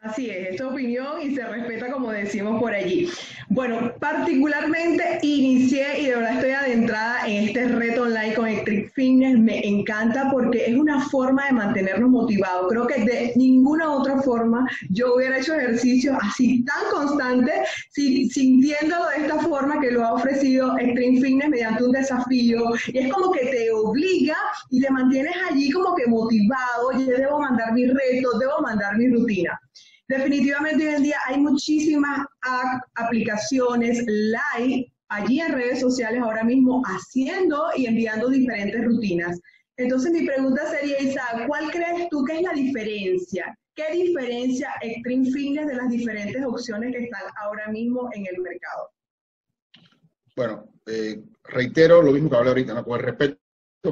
Así 0.04 0.28
es, 0.28 0.50
es 0.50 0.56
tu 0.56 0.68
opinión 0.68 1.22
y 1.22 1.34
se 1.34 1.46
respeta 1.46 1.90
como 1.90 2.12
decimos 2.12 2.60
por 2.60 2.74
allí. 2.74 3.08
Bueno, 3.48 3.94
particularmente 3.98 5.18
inicié 5.22 5.98
y 6.02 6.06
de 6.06 6.16
verdad 6.16 6.34
estoy 6.34 6.50
adentrada 6.50 7.26
en 7.26 7.44
este 7.44 7.68
reto 7.68 8.02
online 8.02 8.34
con 8.34 8.46
Electric 8.46 8.92
Fitness. 8.92 9.38
Me 9.38 9.66
encanta 9.66 10.28
porque 10.30 10.66
es 10.66 10.76
una 10.76 11.00
forma 11.08 11.46
de 11.46 11.52
mantenernos 11.52 12.10
motivados. 12.10 12.66
Creo 12.68 12.86
que 12.86 13.02
de 13.02 13.32
ninguna 13.36 13.90
otra 13.90 14.20
forma 14.20 14.68
yo 14.90 15.14
hubiera 15.14 15.38
hecho 15.38 15.54
ejercicio 15.54 16.18
así 16.20 16.62
tan 16.66 16.84
constante, 16.90 17.52
sintiéndolo 17.92 19.08
de 19.08 19.22
esta 19.22 19.38
forma 19.38 19.80
que 19.80 19.90
lo 19.90 20.04
ha 20.04 20.12
ofrecido 20.12 20.76
Extreme 20.78 21.22
Fitness 21.22 21.48
mediante 21.48 21.82
un 21.82 21.92
desafío. 21.92 22.60
Y 22.88 22.98
es 22.98 23.10
como 23.10 23.32
que 23.32 23.46
te 23.46 23.70
obliga 23.70 24.36
y 24.68 24.82
te 24.82 24.90
mantienes 24.90 25.34
allí 25.50 25.70
como 25.70 25.94
que 25.94 26.06
motivado. 26.06 26.92
Yo 26.92 27.06
debo 27.06 27.40
mandar 27.40 27.72
mi 27.72 27.86
reto, 27.86 28.38
debo 28.38 28.60
mandar 28.60 28.98
mi 28.98 29.08
rutina. 29.08 29.58
Definitivamente 30.08 30.86
hoy 30.86 30.94
en 30.94 31.02
día 31.02 31.18
hay 31.26 31.40
muchísimas 31.40 32.26
aplicaciones 32.94 34.04
live 34.06 34.92
allí 35.08 35.40
en 35.40 35.52
redes 35.52 35.80
sociales 35.80 36.20
ahora 36.22 36.44
mismo 36.44 36.82
haciendo 36.84 37.68
y 37.76 37.86
enviando 37.86 38.28
diferentes 38.28 38.84
rutinas. 38.84 39.40
Entonces 39.76 40.12
mi 40.12 40.26
pregunta 40.26 40.66
sería, 40.70 41.00
Isa, 41.00 41.22
¿cuál 41.46 41.70
crees 41.70 42.08
tú 42.10 42.24
que 42.24 42.36
es 42.36 42.42
la 42.42 42.52
diferencia? 42.52 43.58
¿Qué 43.74 43.92
diferencia 43.92 44.70
Extreme 44.82 45.30
Fitness 45.30 45.66
de 45.66 45.74
las 45.74 45.90
diferentes 45.90 46.44
opciones 46.44 46.92
que 46.92 47.04
están 47.04 47.22
ahora 47.42 47.68
mismo 47.68 48.08
en 48.12 48.26
el 48.26 48.40
mercado? 48.40 48.90
Bueno, 50.36 50.68
eh, 50.86 51.22
reitero 51.44 52.02
lo 52.02 52.12
mismo 52.12 52.30
que 52.30 52.36
hablé 52.36 52.50
ahorita, 52.50 52.74
¿no? 52.74 52.84
con 52.84 53.00
el 53.00 53.06
respeto 53.06 53.38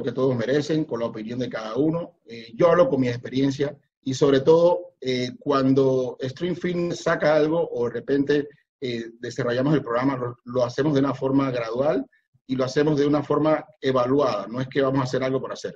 que 0.03 0.11
todos 0.11 0.35
merecen, 0.35 0.85
con 0.85 0.99
la 0.99 1.07
opinión 1.07 1.39
de 1.39 1.49
cada 1.49 1.75
uno. 1.75 2.19
Eh, 2.25 2.51
yo 2.55 2.69
hablo 2.69 2.87
con 2.87 3.01
mi 3.01 3.09
experiencia 3.09 3.77
y 4.03 4.13
sobre 4.13 4.39
todo 4.39 4.92
eh, 5.05 5.31
cuando 5.37 6.17
StreamFilm 6.21 6.93
saca 6.93 7.35
algo 7.35 7.67
o 7.71 7.85
de 7.85 7.93
repente 7.93 8.47
eh, 8.79 9.11
desarrollamos 9.19 9.73
el 9.73 9.81
programa, 9.81 10.35
lo, 10.45 10.63
hacemos 10.63 10.93
de 10.93 11.01
una 11.01 11.13
forma 11.13 11.51
gradual 11.51 12.05
y 12.47 12.55
lo 12.55 12.63
hacemos 12.63 12.97
de 12.97 13.05
una 13.05 13.21
forma 13.21 13.65
evaluada, 13.81 14.47
no 14.47 14.61
es 14.61 14.69
que 14.69 14.81
vamos 14.81 15.01
a 15.01 15.03
hacer 15.03 15.21
algo 15.21 15.41
por 15.41 15.51
hacer. 15.51 15.75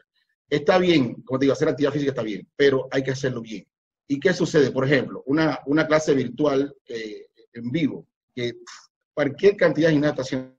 Está 0.50 0.78
bien, 0.78 1.16
como 1.24 1.40
te 1.40 1.46
digo, 1.46 1.54
hacer 1.54 1.68
actividad 1.68 1.92
física 1.92 2.12
está 2.12 2.24
bien, 2.24 2.48
pero 2.56 2.88
hay 2.90 3.04
que 3.04 3.12
hacerlo 3.12 3.42
bien. 3.42 3.66
¿Y 4.08 4.18
qué 4.18 4.32
sucede? 4.34 4.72
Por 4.72 4.86
ejemplo, 4.86 5.24
una, 5.26 5.60
una 5.66 5.86
clase 5.86 6.14
virtual 6.14 6.74
eh, 6.86 7.28
en 7.52 7.70
vivo, 7.70 8.08
que 8.34 8.54
cualquier 9.14 9.58
cantidad 9.58 9.90
de 9.90 9.96
gimnasia 9.96 10.54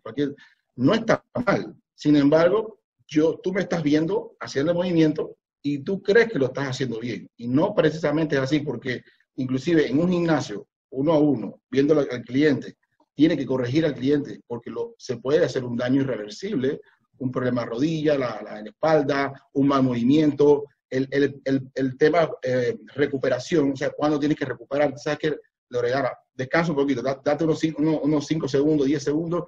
cualquier, 0.00 0.36
no 0.76 0.94
está 0.94 1.24
mal. 1.44 1.74
Sin 1.94 2.14
embargo, 2.14 2.78
yo, 3.08 3.40
tú 3.42 3.52
me 3.52 3.62
estás 3.62 3.82
viendo 3.82 4.36
haciendo 4.38 4.74
movimiento 4.74 5.36
y 5.62 5.78
tú 5.78 6.02
crees 6.02 6.30
que 6.30 6.38
lo 6.38 6.46
estás 6.46 6.68
haciendo 6.68 6.98
bien. 6.98 7.28
Y 7.36 7.48
no 7.48 7.74
precisamente 7.74 8.36
es 8.36 8.42
así, 8.42 8.60
porque 8.60 9.02
inclusive 9.36 9.88
en 9.88 9.98
un 10.00 10.10
gimnasio, 10.10 10.66
uno 10.90 11.12
a 11.12 11.18
uno, 11.18 11.60
viendo 11.70 11.98
al 11.98 12.22
cliente, 12.22 12.76
tiene 13.14 13.36
que 13.36 13.46
corregir 13.46 13.84
al 13.84 13.94
cliente, 13.94 14.40
porque 14.46 14.72
se 14.98 15.18
puede 15.18 15.44
hacer 15.44 15.64
un 15.64 15.76
daño 15.76 16.02
irreversible, 16.02 16.80
un 17.18 17.30
problema 17.30 17.62
de 17.62 17.68
rodilla, 17.68 18.18
la, 18.18 18.42
la, 18.42 18.60
espalda, 18.60 19.32
un 19.52 19.68
mal 19.68 19.82
movimiento, 19.82 20.64
el, 20.90 21.08
el, 21.10 21.40
el, 21.44 21.70
el 21.74 21.96
tema 21.96 22.28
eh, 22.42 22.76
recuperación, 22.94 23.72
o 23.72 23.76
sea, 23.76 23.90
cuando 23.90 24.18
tienes 24.18 24.36
que 24.36 24.44
recuperar, 24.44 24.98
sabes 24.98 25.18
que 25.18 25.36
Loredana, 25.68 26.10
descansa 26.34 26.72
un 26.72 26.76
poquito, 26.76 27.02
date 27.02 27.44
unos 27.44 28.26
5 28.26 28.48
segundos, 28.48 28.86
10 28.86 29.02
segundos, 29.02 29.44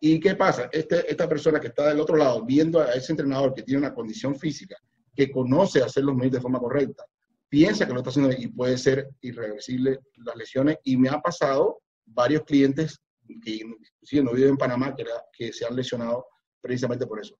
¿y 0.00 0.18
qué 0.18 0.34
pasa? 0.34 0.68
Este, 0.72 1.08
esta 1.08 1.28
persona 1.28 1.60
que 1.60 1.68
está 1.68 1.88
del 1.88 2.00
otro 2.00 2.16
lado, 2.16 2.44
viendo 2.44 2.80
a 2.80 2.92
ese 2.92 3.12
entrenador 3.12 3.54
que 3.54 3.62
tiene 3.62 3.78
una 3.78 3.94
condición 3.94 4.34
física, 4.34 4.76
que 5.20 5.30
conoce 5.30 5.82
hacer 5.82 6.04
los 6.04 6.16
medios 6.16 6.32
de 6.32 6.40
forma 6.40 6.58
correcta, 6.58 7.04
piensa 7.46 7.86
que 7.86 7.92
lo 7.92 7.98
está 7.98 8.08
haciendo 8.08 8.32
y 8.32 8.46
puede 8.48 8.78
ser 8.78 9.10
irreversible 9.20 9.98
las 10.24 10.34
lesiones. 10.34 10.78
Y 10.82 10.96
me 10.96 11.10
ha 11.10 11.20
pasado 11.20 11.82
varios 12.06 12.42
clientes 12.44 12.98
que 13.44 13.56
inclusive 13.56 14.22
no 14.24 14.32
viven 14.32 14.50
en 14.50 14.56
Panamá 14.56 14.94
que, 14.96 15.04
que 15.36 15.52
se 15.52 15.66
han 15.66 15.76
lesionado 15.76 16.26
precisamente 16.62 17.06
por 17.06 17.20
eso. 17.20 17.36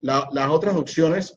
las 0.00 0.50
otras 0.50 0.74
opciones, 0.74 1.36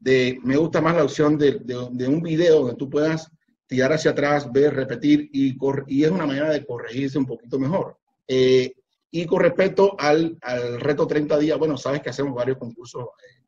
de, 0.00 0.40
me 0.42 0.56
gusta 0.56 0.80
más 0.80 0.96
la 0.96 1.04
opción 1.04 1.38
de, 1.38 1.60
de, 1.62 2.08
un 2.08 2.20
video 2.20 2.60
donde 2.60 2.74
tú 2.74 2.90
puedas 2.90 3.30
tirar 3.68 3.92
hacia 3.92 4.10
atrás, 4.10 4.50
ver, 4.52 4.74
repetir 4.74 5.30
y, 5.32 5.56
y 5.86 6.04
es 6.04 6.10
una 6.10 6.26
manera 6.26 6.50
de 6.50 6.66
corregirse 6.66 7.16
un 7.16 7.26
poquito 7.26 7.60
mejor. 7.60 7.96
Eh, 8.26 8.74
y 9.10 9.24
con 9.24 9.40
respecto 9.40 9.94
al, 9.98 10.36
al, 10.42 10.80
reto 10.80 11.06
30 11.06 11.38
días, 11.38 11.58
bueno, 11.58 11.76
sabes 11.76 12.02
que 12.02 12.10
hacemos 12.10 12.34
varios 12.34 12.58
concursos 12.58 13.04
eh, 13.04 13.45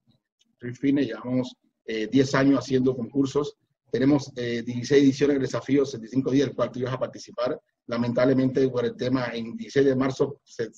Fitness, 0.59 1.07
llevamos 1.07 1.57
10 1.87 2.15
eh, 2.15 2.37
años 2.37 2.59
haciendo 2.61 2.95
concursos. 2.95 3.57
Tenemos 3.91 4.33
16 4.35 4.91
eh, 4.93 4.99
ediciones 4.99 5.35
del 5.35 5.43
desafío 5.43 5.87
75 5.87 6.31
días, 6.31 6.49
el 6.49 6.55
cual 6.55 6.71
tú 6.71 6.81
ibas 6.81 6.95
a 6.95 6.99
participar. 6.99 7.59
Lamentablemente, 7.87 8.69
por 8.69 8.85
el 8.85 8.95
tema, 8.97 9.31
en 9.33 9.57
16 9.57 9.87
de 9.87 9.97
marzo 9.97 10.41
se, 10.45 10.69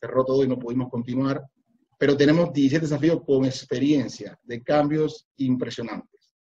cerró 0.00 0.24
todo 0.24 0.44
y 0.44 0.48
no 0.48 0.58
pudimos 0.58 0.88
continuar. 0.88 1.42
Pero 1.98 2.16
tenemos 2.16 2.52
17 2.52 2.86
desafíos 2.86 3.22
con 3.24 3.44
experiencia 3.44 4.38
de 4.44 4.62
cambios 4.62 5.26
impresionantes. 5.36 6.34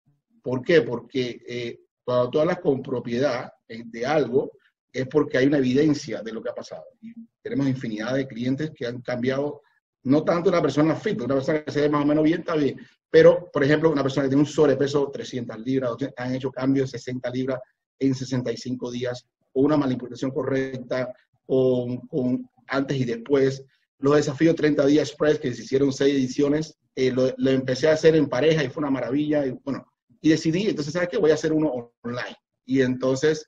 ¿Por 0.43 0.61
qué? 0.63 0.81
Porque 0.81 1.41
eh, 1.47 1.79
cuando 2.03 2.29
tú 2.29 2.39
hablas 2.39 2.59
con 2.59 2.81
propiedad 2.81 3.51
de 3.67 4.05
algo, 4.05 4.51
es 4.91 5.07
porque 5.07 5.37
hay 5.37 5.47
una 5.47 5.59
evidencia 5.59 6.21
de 6.21 6.33
lo 6.33 6.41
que 6.41 6.49
ha 6.49 6.55
pasado. 6.55 6.83
Y 6.99 7.13
tenemos 7.41 7.67
infinidad 7.67 8.15
de 8.15 8.27
clientes 8.27 8.71
que 8.75 8.85
han 8.85 9.01
cambiado 9.01 9.61
no 10.03 10.23
tanto 10.23 10.49
una 10.49 10.61
persona 10.61 10.95
fit, 10.95 11.21
una 11.21 11.35
persona 11.35 11.63
que 11.63 11.71
se 11.71 11.81
ve 11.81 11.89
más 11.89 12.03
o 12.03 12.07
menos 12.07 12.23
bien, 12.23 12.39
está 12.39 12.55
bien. 12.55 12.79
Pero, 13.09 13.49
por 13.51 13.63
ejemplo, 13.63 13.91
una 13.91 14.03
persona 14.03 14.23
que 14.23 14.29
tiene 14.29 14.41
un 14.41 14.47
sobrepeso 14.47 15.09
300 15.11 15.59
libras, 15.59 15.91
han 16.17 16.35
hecho 16.35 16.51
cambios 16.51 16.91
de 16.91 16.97
60 16.97 17.29
libras 17.29 17.59
en 17.99 18.15
65 18.15 18.89
días, 18.91 19.25
o 19.53 19.61
una 19.61 19.77
manipulación 19.77 20.31
correcta, 20.31 21.13
con, 21.45 21.97
con 22.07 22.49
antes 22.67 22.97
y 22.97 23.05
después. 23.05 23.63
Los 23.99 24.15
desafíos 24.15 24.55
30 24.55 24.85
días 24.85 25.09
express, 25.09 25.39
que 25.39 25.53
se 25.53 25.63
hicieron 25.63 25.93
seis 25.93 26.15
ediciones, 26.15 26.77
eh, 26.95 27.11
lo, 27.11 27.33
empecé 27.49 27.87
a 27.87 27.93
hacer 27.93 28.15
en 28.15 28.27
pareja 28.27 28.63
y 28.63 28.69
fue 28.69 28.81
una 28.81 28.91
maravilla. 28.91 29.45
Y 29.45 29.51
bueno, 29.63 29.85
y 30.21 30.29
decidí, 30.29 30.67
entonces, 30.67 30.93
¿sabes 30.93 31.09
qué? 31.09 31.17
Voy 31.17 31.31
a 31.31 31.35
hacer 31.35 31.53
uno 31.53 31.93
online. 32.01 32.37
Y 32.65 32.81
entonces, 32.81 33.47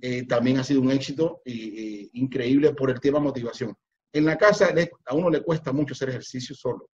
eh, 0.00 0.24
también 0.26 0.58
ha 0.58 0.64
sido 0.64 0.80
un 0.80 0.90
éxito 0.90 1.42
increíble 1.44 2.72
por 2.74 2.90
el 2.90 3.00
tema 3.00 3.20
motivación. 3.20 3.74
En 4.12 4.24
la 4.24 4.36
casa 4.36 4.74
a 5.06 5.14
uno 5.14 5.30
le 5.30 5.42
cuesta 5.42 5.72
mucho 5.72 5.94
hacer 5.94 6.10
ejercicio 6.10 6.54
solo, 6.54 6.90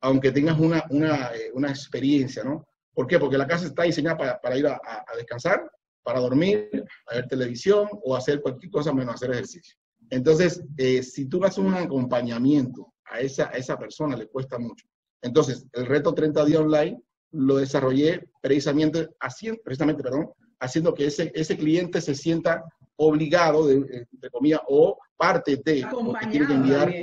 aunque 0.00 0.32
tengas 0.32 0.58
una, 0.58 0.84
una, 0.90 1.34
eh, 1.34 1.50
una 1.54 1.70
experiencia, 1.70 2.44
¿no? 2.44 2.66
¿Por 2.92 3.06
qué? 3.06 3.18
Porque 3.18 3.38
la 3.38 3.46
casa 3.46 3.66
está 3.66 3.84
diseñada 3.84 4.16
para, 4.16 4.40
para 4.40 4.56
ir 4.56 4.66
a, 4.66 4.74
a, 4.74 5.16
descansar, 5.16 5.70
para 6.02 6.20
dormir, 6.20 6.68
a 7.06 7.14
ver 7.14 7.28
televisión 7.28 7.88
o 8.04 8.16
hacer 8.16 8.40
cualquier 8.40 8.70
cosa 8.70 8.92
menos 8.92 9.14
hacer 9.14 9.30
ejercicio. 9.30 9.76
Entonces, 10.10 10.62
eh, 10.76 11.02
si 11.02 11.26
tú 11.26 11.44
haces 11.44 11.58
un 11.58 11.74
acompañamiento 11.74 12.94
a 13.04 13.20
esa, 13.20 13.48
a 13.48 13.52
esa 13.52 13.78
persona, 13.78 14.16
le 14.16 14.26
cuesta 14.26 14.58
mucho. 14.58 14.86
Entonces, 15.22 15.66
el 15.72 15.86
reto 15.86 16.14
30 16.14 16.44
días 16.44 16.60
online 16.60 17.00
lo 17.32 17.56
desarrollé 17.56 18.28
precisamente, 18.40 19.08
haciendo, 19.20 19.60
precisamente 19.62 20.02
perdón, 20.02 20.30
haciendo 20.60 20.94
que 20.94 21.06
ese, 21.06 21.30
ese 21.34 21.56
cliente 21.56 22.00
se 22.00 22.14
sienta 22.14 22.64
obligado, 22.96 23.66
de, 23.66 24.06
entre 24.12 24.30
comillas, 24.30 24.60
o 24.68 24.98
parte 25.18 25.56
de, 25.56 25.86
tiene 26.30 26.46
que 26.46 26.52
enviar, 26.54 26.94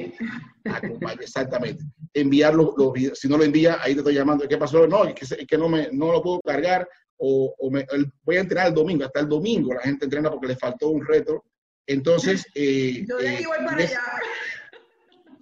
exactamente, 1.19 1.83
enviar 2.13 2.55
los, 2.55 2.73
videos. 2.93 3.19
Si 3.19 3.27
no 3.27 3.37
lo 3.37 3.43
envía, 3.43 3.77
ahí 3.81 3.93
te 3.93 3.99
estoy 3.99 4.15
llamando, 4.15 4.47
¿qué 4.47 4.57
pasó? 4.57 4.87
No, 4.87 5.03
es 5.03 5.13
que, 5.13 5.45
que 5.45 5.57
no, 5.57 5.69
me, 5.69 5.89
no 5.91 6.13
lo 6.13 6.23
puedo 6.23 6.39
cargar, 6.41 6.87
o, 7.17 7.69
me, 7.69 7.85
voy 8.23 8.37
a 8.37 8.39
entrenar 8.39 8.67
el 8.67 8.73
domingo, 8.73 9.05
hasta 9.05 9.19
el 9.19 9.29
domingo 9.29 9.73
la 9.73 9.81
gente 9.81 10.05
entrena 10.05 10.31
porque 10.31 10.47
le 10.47 10.55
faltó 10.55 10.89
un 10.89 11.05
reto. 11.05 11.43
Entonces... 11.85 12.45
Eh, 12.55 13.05
Yo 13.07 13.17
de 13.17 13.29
aquí 13.29 13.45
voy 13.45 13.57
para 13.57 13.77
allá. 13.77 14.01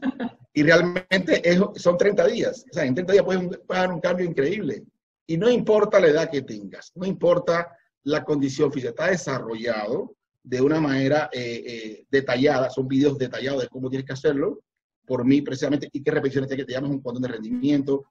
Y 0.55 0.61
realmente 0.61 1.41
son 1.77 1.97
30 1.97 2.27
días. 2.27 2.63
O 2.69 2.73
sea, 2.73 2.85
en 2.85 2.93
30 2.93 3.13
días 3.13 3.25
puedes, 3.25 3.49
dar 3.67 3.91
un 3.91 3.99
cambio 3.99 4.23
increíble. 4.23 4.83
Y 5.25 5.35
no 5.35 5.49
importa 5.49 5.99
la 5.99 6.07
edad 6.07 6.29
que 6.29 6.43
tengas, 6.43 6.91
no 6.93 7.07
importa 7.07 7.75
la 8.03 8.23
condición 8.23 8.71
física, 8.71 8.89
está 8.89 9.07
desarrollado 9.07 10.15
de 10.43 10.61
una 10.61 10.79
manera 10.79 11.29
eh, 11.31 11.63
eh, 11.65 12.05
detallada, 12.11 12.69
son 12.69 12.87
videos 12.87 13.17
detallados 13.17 13.61
de 13.61 13.69
cómo 13.69 13.89
tienes 13.89 14.05
que 14.05 14.13
hacerlo, 14.13 14.61
por 15.05 15.25
mí 15.25 15.41
precisamente, 15.41 15.89
y 15.91 16.03
qué 16.03 16.11
repeticiones 16.11 16.49
tienes 16.49 16.65
que 16.65 16.71
te 16.71 16.73
llamas 16.73 16.91
un 16.91 17.01
cuadro 17.01 17.21
de 17.21 17.29
rendimiento, 17.29 18.05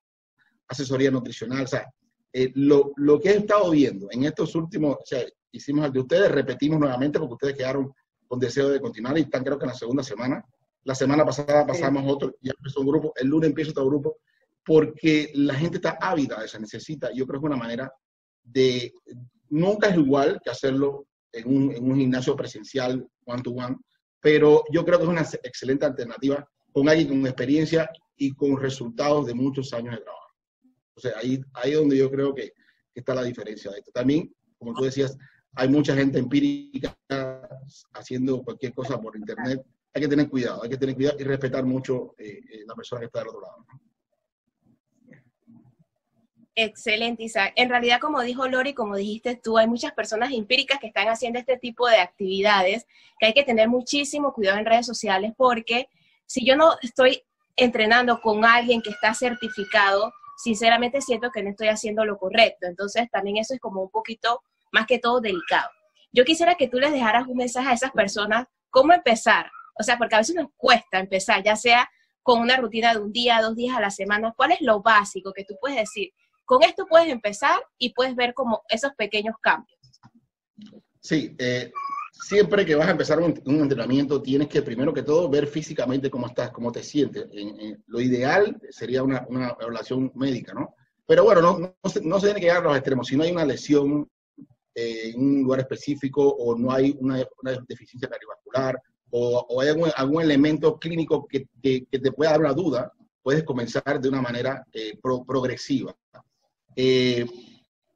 asesoría 0.66 1.10
nutricional, 1.10 1.64
o 1.64 1.66
sea, 1.66 1.86
eh, 2.32 2.50
lo, 2.54 2.92
lo, 2.96 3.20
que 3.20 3.30
he 3.30 3.36
estado 3.36 3.70
viendo 3.70 4.08
en 4.10 4.24
estos 4.24 4.54
últimos, 4.54 4.96
o 4.96 5.04
sea, 5.04 5.22
hicimos 5.50 5.84
el 5.84 5.92
de 5.92 6.00
ustedes, 6.00 6.32
repetimos 6.32 6.80
nuevamente 6.80 7.18
porque 7.18 7.34
ustedes 7.34 7.56
quedaron 7.56 7.92
con 8.26 8.40
deseo 8.40 8.70
de 8.70 8.80
continuar 8.80 9.18
y 9.18 9.22
están 9.22 9.44
creo 9.44 9.58
que 9.58 9.64
en 9.66 9.72
la 9.72 9.76
segunda 9.76 10.02
semana. 10.02 10.42
La 10.84 10.94
semana 10.94 11.24
pasada 11.24 11.66
pasamos 11.66 12.02
otro, 12.06 12.34
ya 12.40 12.52
empezó 12.56 12.80
un 12.80 12.86
grupo, 12.86 13.12
el 13.16 13.28
lunes 13.28 13.50
empieza 13.50 13.70
otro 13.72 13.86
grupo, 13.86 14.16
porque 14.64 15.30
la 15.34 15.54
gente 15.54 15.76
está 15.76 15.98
ávida, 16.00 16.48
se 16.48 16.58
necesita, 16.58 17.10
yo 17.12 17.26
creo 17.26 17.40
que 17.40 17.46
es 17.46 17.50
una 17.52 17.62
manera 17.62 17.92
de, 18.42 18.92
nunca 19.50 19.88
es 19.88 19.96
igual 19.96 20.40
que 20.42 20.50
hacerlo 20.50 21.06
en 21.32 21.48
un, 21.48 21.72
en 21.72 21.90
un 21.90 21.98
gimnasio 21.98 22.36
presencial, 22.36 23.06
one 23.24 23.42
to 23.42 23.50
one, 23.50 23.76
pero 24.20 24.62
yo 24.70 24.84
creo 24.84 24.98
que 24.98 25.04
es 25.04 25.10
una 25.10 25.26
excelente 25.42 25.84
alternativa 25.84 26.46
con 26.72 26.88
alguien 26.88 27.08
con 27.08 27.26
experiencia 27.26 27.90
y 28.16 28.32
con 28.34 28.58
resultados 28.58 29.26
de 29.26 29.34
muchos 29.34 29.72
años 29.72 29.96
de 29.96 30.02
trabajo. 30.02 30.22
O 30.94 31.00
sea, 31.00 31.12
ahí, 31.18 31.40
ahí 31.54 31.72
es 31.72 31.78
donde 31.78 31.96
yo 31.96 32.10
creo 32.10 32.34
que, 32.34 32.52
está 32.94 33.14
la 33.14 33.22
diferencia 33.22 33.70
de 33.70 33.78
esto. 33.78 33.90
También, 33.90 34.30
como 34.58 34.74
tú 34.74 34.84
decías, 34.84 35.16
hay 35.54 35.66
mucha 35.66 35.96
gente 35.96 36.18
empírica 36.18 36.94
haciendo 37.94 38.42
cualquier 38.42 38.74
cosa 38.74 39.00
por 39.00 39.16
internet. 39.16 39.64
Hay 39.94 40.02
que 40.02 40.08
tener 40.08 40.28
cuidado, 40.28 40.62
hay 40.62 40.68
que 40.68 40.76
tener 40.76 40.94
cuidado 40.94 41.16
y 41.18 41.24
respetar 41.24 41.64
mucho 41.64 42.14
eh, 42.18 42.38
eh, 42.50 42.64
la 42.66 42.74
persona 42.74 43.00
que 43.00 43.06
está 43.06 43.20
del 43.20 43.28
otro 43.28 43.40
lado. 43.40 43.66
Excelente, 46.54 47.22
Isaac. 47.22 47.54
En 47.56 47.70
realidad, 47.70 47.98
como 47.98 48.20
dijo 48.20 48.46
Lori, 48.46 48.74
como 48.74 48.96
dijiste 48.96 49.36
tú, 49.36 49.56
hay 49.56 49.66
muchas 49.66 49.92
personas 49.92 50.32
empíricas 50.32 50.78
que 50.78 50.88
están 50.88 51.08
haciendo 51.08 51.38
este 51.38 51.56
tipo 51.56 51.88
de 51.88 51.98
actividades 51.98 52.86
que 53.18 53.26
hay 53.26 53.32
que 53.32 53.42
tener 53.42 53.68
muchísimo 53.68 54.34
cuidado 54.34 54.58
en 54.58 54.66
redes 54.66 54.84
sociales 54.84 55.32
porque 55.36 55.88
si 56.26 56.44
yo 56.44 56.56
no 56.56 56.74
estoy 56.82 57.22
entrenando 57.56 58.20
con 58.20 58.44
alguien 58.44 58.82
que 58.82 58.90
está 58.90 59.14
certificado, 59.14 60.12
sinceramente 60.36 61.00
siento 61.00 61.30
que 61.30 61.42
no 61.42 61.50
estoy 61.50 61.68
haciendo 61.68 62.04
lo 62.04 62.18
correcto. 62.18 62.66
Entonces, 62.66 63.10
también 63.10 63.38
eso 63.38 63.54
es 63.54 63.60
como 63.60 63.82
un 63.82 63.90
poquito, 63.90 64.42
más 64.72 64.86
que 64.86 64.98
todo, 64.98 65.20
delicado. 65.20 65.70
Yo 66.12 66.24
quisiera 66.24 66.54
que 66.56 66.68
tú 66.68 66.78
les 66.78 66.92
dejaras 66.92 67.26
un 67.26 67.36
mensaje 67.36 67.68
a 67.68 67.72
esas 67.72 67.92
personas, 67.92 68.46
cómo 68.70 68.92
empezar. 68.92 69.50
O 69.78 69.82
sea, 69.82 69.96
porque 69.96 70.16
a 70.16 70.18
veces 70.18 70.36
nos 70.36 70.48
cuesta 70.56 70.98
empezar, 70.98 71.42
ya 71.42 71.56
sea 71.56 71.88
con 72.22 72.40
una 72.40 72.56
rutina 72.56 72.92
de 72.92 73.00
un 73.00 73.12
día, 73.12 73.40
dos 73.40 73.56
días 73.56 73.76
a 73.76 73.80
la 73.80 73.90
semana. 73.90 74.34
¿Cuál 74.36 74.52
es 74.52 74.60
lo 74.60 74.82
básico 74.82 75.32
que 75.32 75.44
tú 75.44 75.56
puedes 75.60 75.78
decir? 75.78 76.12
Con 76.44 76.62
esto 76.62 76.86
puedes 76.86 77.08
empezar 77.08 77.60
y 77.78 77.92
puedes 77.94 78.14
ver 78.16 78.34
como 78.34 78.62
esos 78.68 78.92
pequeños 78.96 79.36
cambios. 79.40 79.78
Sí, 81.00 81.34
eh, 81.38 81.72
siempre 82.12 82.64
que 82.64 82.74
vas 82.74 82.88
a 82.88 82.92
empezar 82.92 83.18
un, 83.18 83.34
entrenamiento 83.44 84.22
tienes 84.22 84.48
que 84.48 84.62
primero 84.62 84.92
que 84.92 85.02
todo 85.02 85.28
ver 85.28 85.46
físicamente 85.46 86.10
cómo 86.10 86.26
estás, 86.26 86.50
cómo 86.50 86.70
te 86.70 86.82
sientes. 86.82 87.26
lo 87.86 88.00
ideal 88.00 88.60
sería 88.70 89.02
una, 89.02 89.24
una, 89.28 89.56
evaluación 89.60 90.12
médica, 90.14 90.52
¿no? 90.54 90.74
Pero 91.06 91.24
bueno, 91.24 91.58
no, 91.58 91.90
se, 91.90 92.00
no, 92.00 92.18
tiene 92.20 92.36
que 92.36 92.46
llegar 92.46 92.58
a 92.58 92.68
los 92.68 92.76
extremos. 92.76 93.06
Si 93.06 93.16
no 93.16 93.24
hay 93.24 93.32
una 93.32 93.44
lesión 93.44 94.08
eh, 94.74 95.10
en 95.10 95.20
un 95.20 95.42
lugar 95.42 95.60
específico 95.60 96.26
o 96.26 96.56
no 96.56 96.72
hay 96.72 96.96
una, 96.98 97.18
deficiencia 97.68 98.08
cardiovascular 98.08 98.80
o, 99.10 99.60
hay 99.60 99.68
algún, 99.96 100.22
elemento 100.22 100.78
clínico 100.78 101.26
que, 101.26 101.46
te 101.60 102.12
pueda 102.12 102.30
dar 102.30 102.40
una 102.40 102.54
duda, 102.54 102.92
puedes 103.22 103.44
comenzar 103.44 104.00
de 104.00 104.08
una 104.08 104.22
manera 104.22 104.64
eh, 104.72 104.98
progresiva. 105.02 105.94
Eh, 106.76 107.26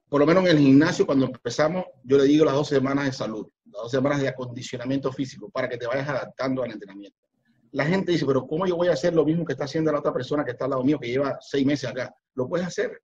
por 0.09 0.21
lo 0.21 0.25
menos 0.25 0.45
en 0.45 0.51
el 0.51 0.59
gimnasio, 0.59 1.05
cuando 1.05 1.25
empezamos, 1.25 1.85
yo 2.03 2.17
le 2.17 2.23
digo 2.23 2.45
las 2.45 2.53
dos 2.53 2.69
semanas 2.69 3.05
de 3.05 3.11
salud, 3.11 3.47
las 3.65 3.83
dos 3.83 3.91
semanas 3.91 4.21
de 4.21 4.29
acondicionamiento 4.29 5.11
físico, 5.11 5.49
para 5.49 5.67
que 5.67 5.77
te 5.77 5.85
vayas 5.85 6.07
adaptando 6.07 6.63
al 6.63 6.71
entrenamiento. 6.71 7.17
La 7.71 7.85
gente 7.85 8.13
dice, 8.13 8.25
pero 8.25 8.47
¿cómo 8.47 8.65
yo 8.65 8.77
voy 8.77 8.87
a 8.87 8.93
hacer 8.93 9.13
lo 9.13 9.25
mismo 9.25 9.43
que 9.43 9.53
está 9.53 9.65
haciendo 9.65 9.91
la 9.91 9.99
otra 9.99 10.13
persona 10.13 10.45
que 10.45 10.51
está 10.51 10.65
al 10.65 10.71
lado 10.71 10.83
mío, 10.83 10.97
que 10.99 11.09
lleva 11.09 11.37
seis 11.41 11.65
meses 11.65 11.89
acá? 11.89 12.15
Lo 12.35 12.47
puedes 12.47 12.65
hacer, 12.65 13.01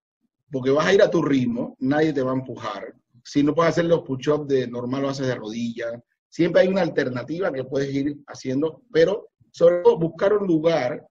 porque 0.50 0.72
vas 0.72 0.86
a 0.86 0.94
ir 0.94 1.02
a 1.02 1.10
tu 1.10 1.22
ritmo, 1.22 1.76
nadie 1.80 2.14
te 2.14 2.22
va 2.22 2.32
a 2.32 2.36
empujar. 2.36 2.94
Si 3.24 3.44
no 3.44 3.54
puedes 3.54 3.72
hacer 3.72 3.86
los 3.86 4.04
push-ups 4.04 4.48
de 4.48 4.68
normal, 4.68 5.02
lo 5.02 5.10
haces 5.10 5.28
de 5.28 5.36
rodillas. 5.36 5.94
Siempre 6.30 6.62
hay 6.62 6.68
una 6.70 6.82
alternativa 6.82 7.52
que 7.52 7.64
puedes 7.66 7.94
ir 7.94 8.18
haciendo, 8.28 8.82
pero 8.92 9.30
sobre 9.52 9.82
todo 9.82 10.00
buscar 10.00 10.34
un 10.34 10.48
lugar 10.48 11.06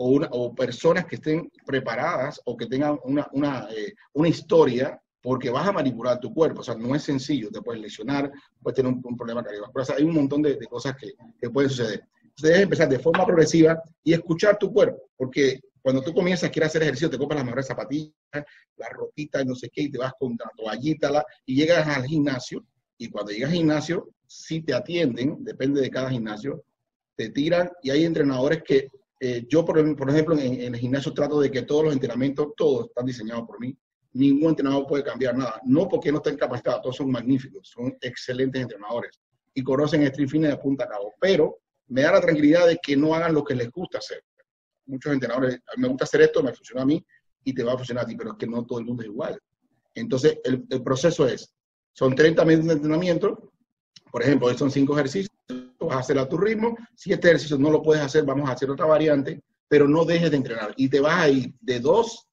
o, 0.00 0.54
personas 0.54 1.06
que 1.06 1.16
estén 1.16 1.50
preparadas 1.66 2.40
o 2.44 2.56
que 2.56 2.66
tengan 2.66 2.98
una, 3.04 3.28
una, 3.32 3.68
eh, 3.70 3.94
una 4.12 4.28
historia 4.28 5.00
porque 5.20 5.50
vas 5.50 5.66
a 5.66 5.72
manipular 5.72 6.20
tu 6.20 6.32
cuerpo. 6.32 6.60
O 6.60 6.64
sea, 6.64 6.76
no 6.76 6.94
es 6.94 7.02
sencillo, 7.02 7.50
te 7.50 7.60
puedes 7.60 7.82
lesionar, 7.82 8.30
puedes 8.62 8.76
tener 8.76 8.92
un, 8.92 9.16
problema 9.16 9.42
cardiovascular. 9.42 9.82
O 9.82 9.86
sea, 9.86 9.96
hay 9.96 10.04
un 10.04 10.14
montón 10.14 10.42
de, 10.42 10.56
cosas 10.66 10.94
que, 10.96 11.14
que, 11.40 11.50
pueden 11.50 11.68
suceder. 11.68 12.04
Entonces, 12.22 12.42
debes 12.42 12.62
empezar 12.62 12.88
de 12.88 12.98
forma 13.00 13.26
progresiva 13.26 13.82
y 14.04 14.12
escuchar 14.12 14.56
tu 14.56 14.72
cuerpo, 14.72 15.10
porque 15.16 15.60
cuando 15.82 16.02
tú 16.02 16.12
comienzas, 16.12 16.50
quieres 16.50 16.68
hacer 16.68 16.82
ejercicio, 16.82 17.10
te 17.10 17.18
compras 17.18 17.38
las 17.38 17.46
mejores 17.46 17.66
zapatillas, 17.66 18.12
la 18.76 18.88
ropita, 18.90 19.42
no 19.44 19.56
sé 19.56 19.68
qué, 19.70 19.82
y 19.82 19.90
te 19.90 19.98
vas 19.98 20.12
con 20.18 20.36
la 20.38 20.50
toallita, 20.56 21.24
y 21.44 21.56
llegas 21.56 21.88
al 21.88 22.04
gimnasio, 22.04 22.64
y 22.96 23.08
cuando 23.08 23.32
llegas 23.32 23.50
al 23.50 23.56
gimnasio, 23.56 24.08
si 24.26 24.60
te 24.60 24.74
atienden, 24.74 25.42
depende 25.42 25.80
de 25.80 25.90
cada 25.90 26.10
gimnasio, 26.10 26.62
te 27.16 27.30
tiran, 27.30 27.70
y 27.82 27.90
hay 27.90 28.04
entrenadores 28.04 28.62
que 28.62 28.88
eh, 29.20 29.46
yo, 29.48 29.64
por, 29.64 29.78
ejemplo, 29.78 30.38
en, 30.38 30.74
el 30.74 30.76
gimnasio 30.76 31.12
trato 31.12 31.40
de 31.40 31.50
que 31.50 31.62
todos 31.62 31.84
los 31.84 31.92
entrenamientos, 31.92 32.48
todos 32.56 32.86
están 32.86 33.06
diseñados 33.06 33.46
por 33.46 33.60
mí. 33.60 33.76
Ningún 34.12 34.50
entrenador 34.50 34.86
puede 34.86 35.04
cambiar 35.04 35.36
nada. 35.36 35.60
No 35.64 35.88
porque 35.88 36.12
no 36.12 36.18
estén 36.18 36.36
capacitados, 36.36 36.82
todos 36.82 36.96
son 36.96 37.10
magníficos, 37.10 37.68
son 37.68 37.96
excelentes 38.00 38.62
entrenadores 38.62 39.20
y 39.54 39.62
conocen 39.62 40.02
el 40.02 40.08
street 40.08 40.42
de 40.42 40.56
punta 40.56 40.84
a 40.84 40.88
cabo. 40.88 41.14
Pero 41.20 41.58
me 41.88 42.02
da 42.02 42.12
la 42.12 42.20
tranquilidad 42.20 42.66
de 42.66 42.78
que 42.82 42.96
no 42.96 43.14
hagan 43.14 43.34
lo 43.34 43.42
que 43.42 43.54
les 43.54 43.70
gusta 43.70 43.98
hacer. 43.98 44.22
Muchos 44.86 45.12
entrenadores, 45.12 45.58
me 45.76 45.88
gusta 45.88 46.04
hacer 46.04 46.22
esto, 46.22 46.42
me 46.42 46.54
funciona 46.54 46.82
a 46.82 46.86
mí 46.86 47.04
y 47.44 47.52
te 47.52 47.62
va 47.62 47.74
a 47.74 47.76
funcionar 47.76 48.04
a 48.04 48.06
ti, 48.06 48.16
pero 48.16 48.30
es 48.30 48.36
que 48.38 48.46
no 48.46 48.64
todo 48.64 48.78
el 48.78 48.84
mundo 48.84 49.02
es 49.02 49.08
igual. 49.08 49.38
Entonces, 49.94 50.38
el, 50.44 50.64
el 50.70 50.82
proceso 50.82 51.26
es, 51.26 51.52
son 51.92 52.14
30 52.14 52.44
minutos 52.44 52.68
de 52.68 52.74
entrenamiento, 52.74 53.52
por 54.10 54.22
ejemplo, 54.22 54.52
son 54.56 54.70
cinco 54.70 54.94
ejercicios, 54.94 55.36
vas 55.86 55.96
a 55.96 56.00
hacer 56.00 56.18
a 56.18 56.28
tu 56.28 56.36
ritmo. 56.36 56.76
Si 56.94 57.12
este 57.12 57.28
ejercicio 57.28 57.58
no 57.58 57.70
lo 57.70 57.82
puedes 57.82 58.02
hacer, 58.02 58.24
vamos 58.24 58.48
a 58.48 58.52
hacer 58.52 58.70
otra 58.70 58.86
variante, 58.86 59.42
pero 59.68 59.86
no 59.86 60.04
dejes 60.04 60.30
de 60.30 60.36
entrenar. 60.36 60.74
Y 60.76 60.88
te 60.88 61.00
vas 61.00 61.18
a 61.18 61.28
ir 61.28 61.54
de 61.60 61.80
dos, 61.80 62.28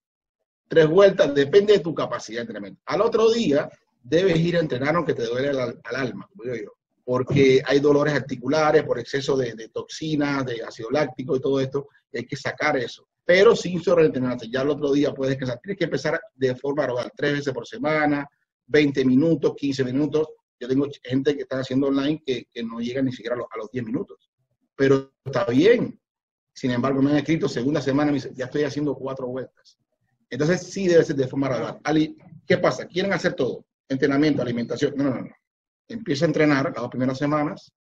tres 0.68 0.88
vueltas, 0.88 1.34
depende 1.34 1.74
de 1.74 1.80
tu 1.80 1.94
capacidad 1.94 2.40
de 2.40 2.42
entrenamiento. 2.42 2.82
Al 2.86 3.02
otro 3.02 3.32
día, 3.32 3.70
debes 4.02 4.38
ir 4.38 4.58
a 4.58 4.60
entrenar 4.60 4.96
aunque 4.96 5.14
te 5.14 5.26
duele 5.26 5.50
al, 5.50 5.80
alma, 5.84 6.28
como 6.30 6.44
digo 6.44 6.66
yo, 6.66 6.74
porque 7.04 7.62
hay 7.66 7.80
dolores 7.80 8.14
articulares 8.14 8.84
por 8.84 9.00
exceso 9.00 9.36
de, 9.36 9.70
toxinas, 9.70 10.46
de 10.46 10.64
ácido 10.64 10.90
láctico 10.92 11.36
y 11.36 11.42
todo 11.42 11.60
esto, 11.60 11.88
hay 12.14 12.26
que 12.26 12.36
sacar 12.36 12.78
eso. 12.78 13.08
Pero 13.26 13.56
sin 13.56 13.82
sobreentrenarte, 13.82 14.50
ya 14.50 14.62
el 14.62 14.70
otro 14.70 14.92
día 14.94 15.14
puedes 15.14 15.38
que 15.38 15.46
Tienes 15.46 15.78
que 15.78 15.84
empezar 15.86 16.20
de 16.36 16.56
forma 16.56 16.84
gradual, 16.84 17.12
tres 17.16 17.34
veces 17.34 17.54
por 17.54 17.68
semana, 17.68 18.28
20 18.68 19.04
minutos, 19.06 19.54
15 19.56 19.84
minutos, 19.84 20.28
yo 20.60 20.68
tengo 20.68 20.88
gente 21.04 21.36
que 21.36 21.42
está 21.44 21.60
haciendo 21.60 21.88
online 21.88 22.22
que, 22.26 22.48
que 22.52 22.64
no 22.64 22.80
llega 22.80 23.02
ni 23.02 23.12
siquiera 23.12 23.36
a 23.36 23.58
los, 23.58 23.72
10 23.72 23.86
minutos. 23.86 24.30
Pero 24.76 25.14
está 25.24 25.46
bien. 25.46 26.00
Sin 26.54 26.72
embargo, 26.72 27.02
me 27.02 27.12
han 27.12 27.18
escrito 27.18 27.50
segunda 27.50 27.82
semana, 27.82 28.12
me 28.12 28.16
dice, 28.16 28.32
ya 28.34 28.46
estoy 28.46 28.64
haciendo 28.64 28.96
cuatro 28.96 29.28
vueltas. 29.28 29.78
Entonces, 30.30 30.64
sí 30.64 30.88
debe 30.88 31.04
ser 31.04 31.16
de 31.16 31.28
forma 31.28 31.50
gradual. 31.50 31.80
¿qué 32.48 32.58
pasa? 32.58 32.88
Quieren 32.88 33.14
hacer 33.14 33.34
todo. 33.34 33.66
Entrenamiento, 33.90 34.42
alimentación. 34.42 34.94
No, 34.96 35.04
no, 35.04 35.22
no. 35.22 35.36
Empieza 35.88 36.26
a 36.26 36.28
entrenar 36.28 36.66
las 36.66 36.76
dos 36.76 36.90
primeras 36.90 37.18
semanas. 37.18 37.72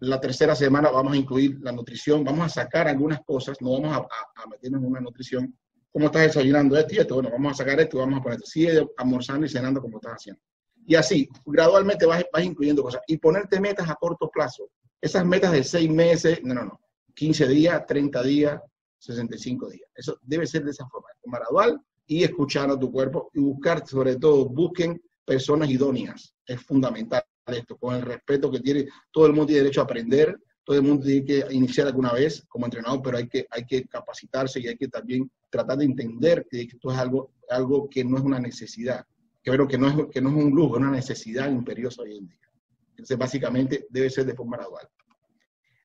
La 0.00 0.20
tercera 0.20 0.54
semana 0.54 0.90
vamos 0.90 1.12
a 1.12 1.16
incluir 1.16 1.58
la 1.60 1.72
nutrición. 1.72 2.24
Vamos 2.24 2.46
a 2.46 2.48
sacar 2.48 2.88
algunas 2.88 3.20
cosas. 3.24 3.60
No 3.60 3.72
vamos 3.72 3.96
a, 3.96 4.42
a, 4.42 4.46
meternos 4.48 4.80
en 4.80 4.86
una 4.86 5.00
nutrición. 5.00 5.56
¿Cómo 5.90 6.06
estás 6.06 6.22
desayunando 6.22 6.76
esto 6.76 6.94
y 6.94 6.98
esto? 6.98 7.14
Bueno, 7.14 7.30
vamos 7.30 7.52
a 7.52 7.64
sacar 7.64 7.80
esto 7.80 7.98
vamos 7.98 8.20
a 8.20 8.22
poner 8.22 8.38
esto. 8.38 8.50
Sigue 8.50 8.86
almorzando 8.96 9.46
y 9.46 9.48
cenando 9.48 9.80
como 9.80 9.98
estás 9.98 10.14
haciendo. 10.14 10.42
Y 10.88 10.94
así, 10.94 11.28
gradualmente 11.44 12.06
vas, 12.06 12.24
vas 12.32 12.42
incluyendo 12.42 12.82
cosas. 12.82 13.02
Y 13.06 13.18
ponerte 13.18 13.60
metas 13.60 13.90
a 13.90 13.94
corto 13.94 14.30
plazo. 14.30 14.70
Esas 15.02 15.22
metas 15.26 15.52
de 15.52 15.62
seis 15.62 15.90
meses, 15.90 16.40
no, 16.42 16.54
no, 16.54 16.64
no. 16.64 16.80
15 17.14 17.46
días, 17.46 17.84
30 17.86 18.22
días, 18.22 18.62
65 18.98 19.68
días. 19.68 19.90
Eso 19.94 20.18
debe 20.22 20.46
ser 20.46 20.64
de 20.64 20.70
esa 20.70 20.88
forma, 20.88 21.08
gradual 21.24 21.78
y 22.06 22.24
escuchar 22.24 22.70
a 22.70 22.78
tu 22.78 22.90
cuerpo 22.90 23.30
y 23.34 23.40
buscar, 23.40 23.86
sobre 23.86 24.16
todo, 24.16 24.46
busquen 24.46 24.98
personas 25.26 25.68
idóneas. 25.68 26.34
Es 26.46 26.62
fundamental. 26.62 27.22
esto, 27.48 27.76
con 27.76 27.94
el 27.94 28.00
respeto 28.00 28.50
que 28.50 28.60
tiene, 28.60 28.88
todo 29.10 29.26
el 29.26 29.32
mundo 29.32 29.48
tiene 29.48 29.64
derecho 29.64 29.82
a 29.82 29.84
aprender, 29.84 30.40
todo 30.64 30.78
el 30.78 30.82
mundo 30.84 31.04
tiene 31.04 31.24
que 31.26 31.44
iniciar 31.50 31.86
alguna 31.86 32.14
vez 32.14 32.46
como 32.48 32.64
entrenador, 32.64 33.02
pero 33.02 33.18
hay 33.18 33.28
que, 33.28 33.46
hay 33.50 33.66
que 33.66 33.84
capacitarse 33.84 34.58
y 34.60 34.68
hay 34.68 34.76
que 34.76 34.88
también 34.88 35.30
tratar 35.50 35.76
de 35.76 35.84
entender 35.84 36.46
que 36.50 36.62
esto 36.62 36.90
es 36.90 36.96
algo, 36.96 37.32
algo 37.50 37.90
que 37.90 38.04
no 38.04 38.16
es 38.16 38.22
una 38.22 38.40
necesidad, 38.40 39.04
pero 39.50 39.68
que, 39.68 39.78
no 39.78 39.88
es, 39.88 39.94
que 40.12 40.20
no 40.20 40.30
es 40.30 40.36
un 40.36 40.50
lujo, 40.50 40.76
es 40.76 40.82
una 40.82 40.90
necesidad 40.90 41.50
imperiosa 41.50 42.02
hoy 42.02 42.18
en 42.18 42.26
día. 42.26 42.48
Entonces, 42.90 43.16
básicamente, 43.16 43.86
debe 43.90 44.10
ser 44.10 44.26
de 44.26 44.34
forma 44.34 44.56
gradual. 44.56 44.88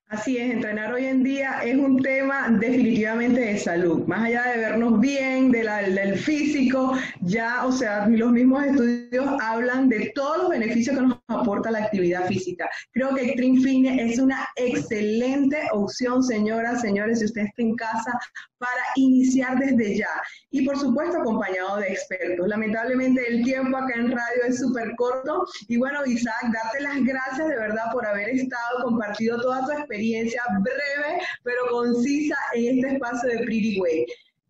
Así 0.08 0.36
es, 0.36 0.52
entrenar 0.52 0.92
hoy 0.92 1.06
en 1.06 1.24
día 1.24 1.64
es 1.64 1.76
un 1.76 2.00
tema 2.00 2.48
definitivamente 2.50 3.40
de 3.40 3.58
salud. 3.58 4.06
Más 4.06 4.24
allá 4.26 4.44
de 4.44 4.58
vernos 4.58 5.00
bien, 5.00 5.50
de 5.50 5.64
del 5.64 6.18
físico, 6.18 6.96
ya, 7.22 7.66
o 7.66 7.72
sea, 7.72 8.06
los 8.06 8.30
mismos 8.30 8.64
estudios 8.64 9.26
hablan 9.40 9.88
de 9.88 10.12
todos 10.14 10.38
los 10.38 10.50
beneficios 10.50 10.96
que 10.96 11.02
nos 11.02 11.13
aporta 11.28 11.70
la 11.70 11.84
actividad 11.84 12.26
física. 12.26 12.68
Creo 12.92 13.14
que 13.14 13.22
Extreme 13.22 13.60
Fitness 13.60 14.12
es 14.12 14.18
una 14.18 14.46
excelente 14.56 15.58
opción, 15.72 16.22
señoras, 16.22 16.80
señores, 16.80 17.20
si 17.20 17.26
usted 17.26 17.42
está 17.42 17.62
en 17.62 17.76
casa, 17.76 18.18
para 18.58 18.82
iniciar 18.96 19.58
desde 19.58 19.98
ya. 19.98 20.08
Y 20.50 20.64
por 20.64 20.78
supuesto, 20.78 21.18
acompañado 21.18 21.78
de 21.78 21.88
expertos. 21.88 22.46
Lamentablemente, 22.48 23.26
el 23.26 23.44
tiempo 23.44 23.76
acá 23.76 23.94
en 23.94 24.10
radio 24.10 24.44
es 24.46 24.58
súper 24.58 24.92
corto. 24.96 25.44
Y 25.68 25.76
bueno, 25.76 26.04
Isaac, 26.06 26.52
darte 26.52 26.80
las 26.82 27.04
gracias 27.04 27.48
de 27.48 27.56
verdad 27.56 27.84
por 27.92 28.06
haber 28.06 28.30
estado, 28.30 28.84
compartido 28.84 29.40
toda 29.40 29.64
tu 29.66 29.72
experiencia 29.72 30.42
breve, 30.60 31.20
pero 31.42 31.58
concisa 31.70 32.36
en 32.54 32.78
este 32.78 32.94
espacio 32.94 33.30
de 33.30 33.44
Pretty 33.44 33.80
Way. 33.80 34.06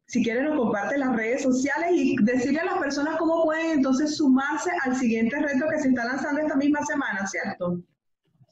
Si 0.07 0.23
quieres, 0.23 0.45
nos 0.45 0.57
comparte 0.57 0.99
las 0.99 1.17
redes 1.17 1.43
sociales 1.43 1.90
y 1.93 2.17
decirle 2.23 2.61
a 2.61 2.67
las 2.67 2.79
personas 2.79 3.17
cómo 3.17 3.45
pueden 3.45 3.79
entonces 3.79 4.17
sumarse 4.17 4.71
al 4.85 4.97
siguiente 4.97 5.37
reto 5.40 5.67
que 5.71 5.81
se 5.81 5.88
está 5.88 6.05
lanzando 6.05 6.43
esta 6.43 6.57
misma 6.57 6.85
semana, 6.85 7.27
¿cierto? 7.27 7.81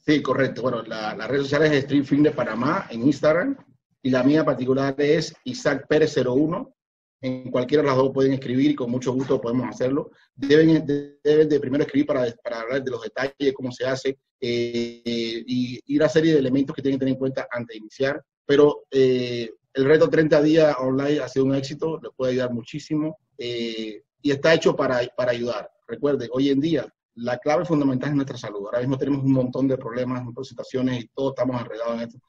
Sí, 0.05 0.21
correcto. 0.21 0.63
Bueno, 0.63 0.81
la, 0.83 1.15
las 1.15 1.27
redes 1.27 1.43
sociales 1.43 1.71
es 1.71 1.83
Stream 1.83 2.03
Fin 2.03 2.23
de 2.23 2.31
Panamá 2.31 2.87
en 2.89 3.03
Instagram 3.03 3.55
y 4.01 4.09
la 4.09 4.23
mía 4.23 4.43
particular 4.43 4.95
es 4.97 5.33
Isaac 5.45 5.85
Pérez 5.87 6.15
01. 6.17 6.75
En 7.21 7.49
cualquiera 7.51 7.81
de 7.81 7.87
las 7.87 7.97
dos 7.97 8.11
pueden 8.13 8.33
escribir 8.33 8.71
y 8.71 8.75
con 8.75 8.91
mucho 8.91 9.13
gusto 9.13 9.39
podemos 9.39 9.69
hacerlo. 9.69 10.11
Deben, 10.35 10.85
deben 11.23 11.47
de 11.47 11.59
primero 11.59 11.83
escribir 11.83 12.05
para, 12.05 12.25
para 12.43 12.61
hablar 12.61 12.83
de 12.83 12.91
los 12.91 13.01
detalles, 13.01 13.53
cómo 13.53 13.71
se 13.71 13.85
hace 13.85 14.17
eh, 14.41 15.01
y, 15.05 15.79
y, 15.85 15.95
una 15.95 16.09
serie 16.09 16.33
de 16.33 16.39
elementos 16.39 16.75
que 16.75 16.81
tienen 16.81 16.99
que 16.99 17.05
tener 17.05 17.13
en 17.13 17.19
cuenta 17.19 17.47
antes 17.49 17.75
de 17.75 17.77
iniciar. 17.77 18.21
Pero 18.45 18.83
eh, 18.91 19.49
el 19.73 19.85
reto 19.85 20.09
30 20.09 20.41
días 20.41 20.75
online 20.79 21.19
ha 21.19 21.27
sido 21.27 21.45
un 21.45 21.55
éxito, 21.55 21.99
les 22.01 22.11
puede 22.15 22.33
ayudar 22.33 22.53
muchísimo 22.53 23.17
eh, 23.37 24.03
y 24.21 24.31
está 24.31 24.53
hecho 24.53 24.75
para, 24.75 25.01
para 25.17 25.31
ayudar. 25.31 25.69
Recuerde, 25.87 26.29
hoy 26.31 26.49
en 26.49 26.59
día 26.59 26.93
la 27.15 27.37
clave 27.37 27.65
fundamental 27.65 28.09
es 28.09 28.15
nuestra 28.15 28.37
salud. 28.37 28.65
Ahora 28.65 28.79
mismo 28.79 28.97
tenemos 28.97 29.23
un 29.23 29.33
montón 29.33 29.67
de 29.67 29.77
problemas, 29.77 30.23
situaciones 30.43 31.03
y 31.03 31.07
todos 31.07 31.31
estamos 31.31 31.61
enredados 31.61 31.95
en 31.95 32.01
esto. 32.01 32.19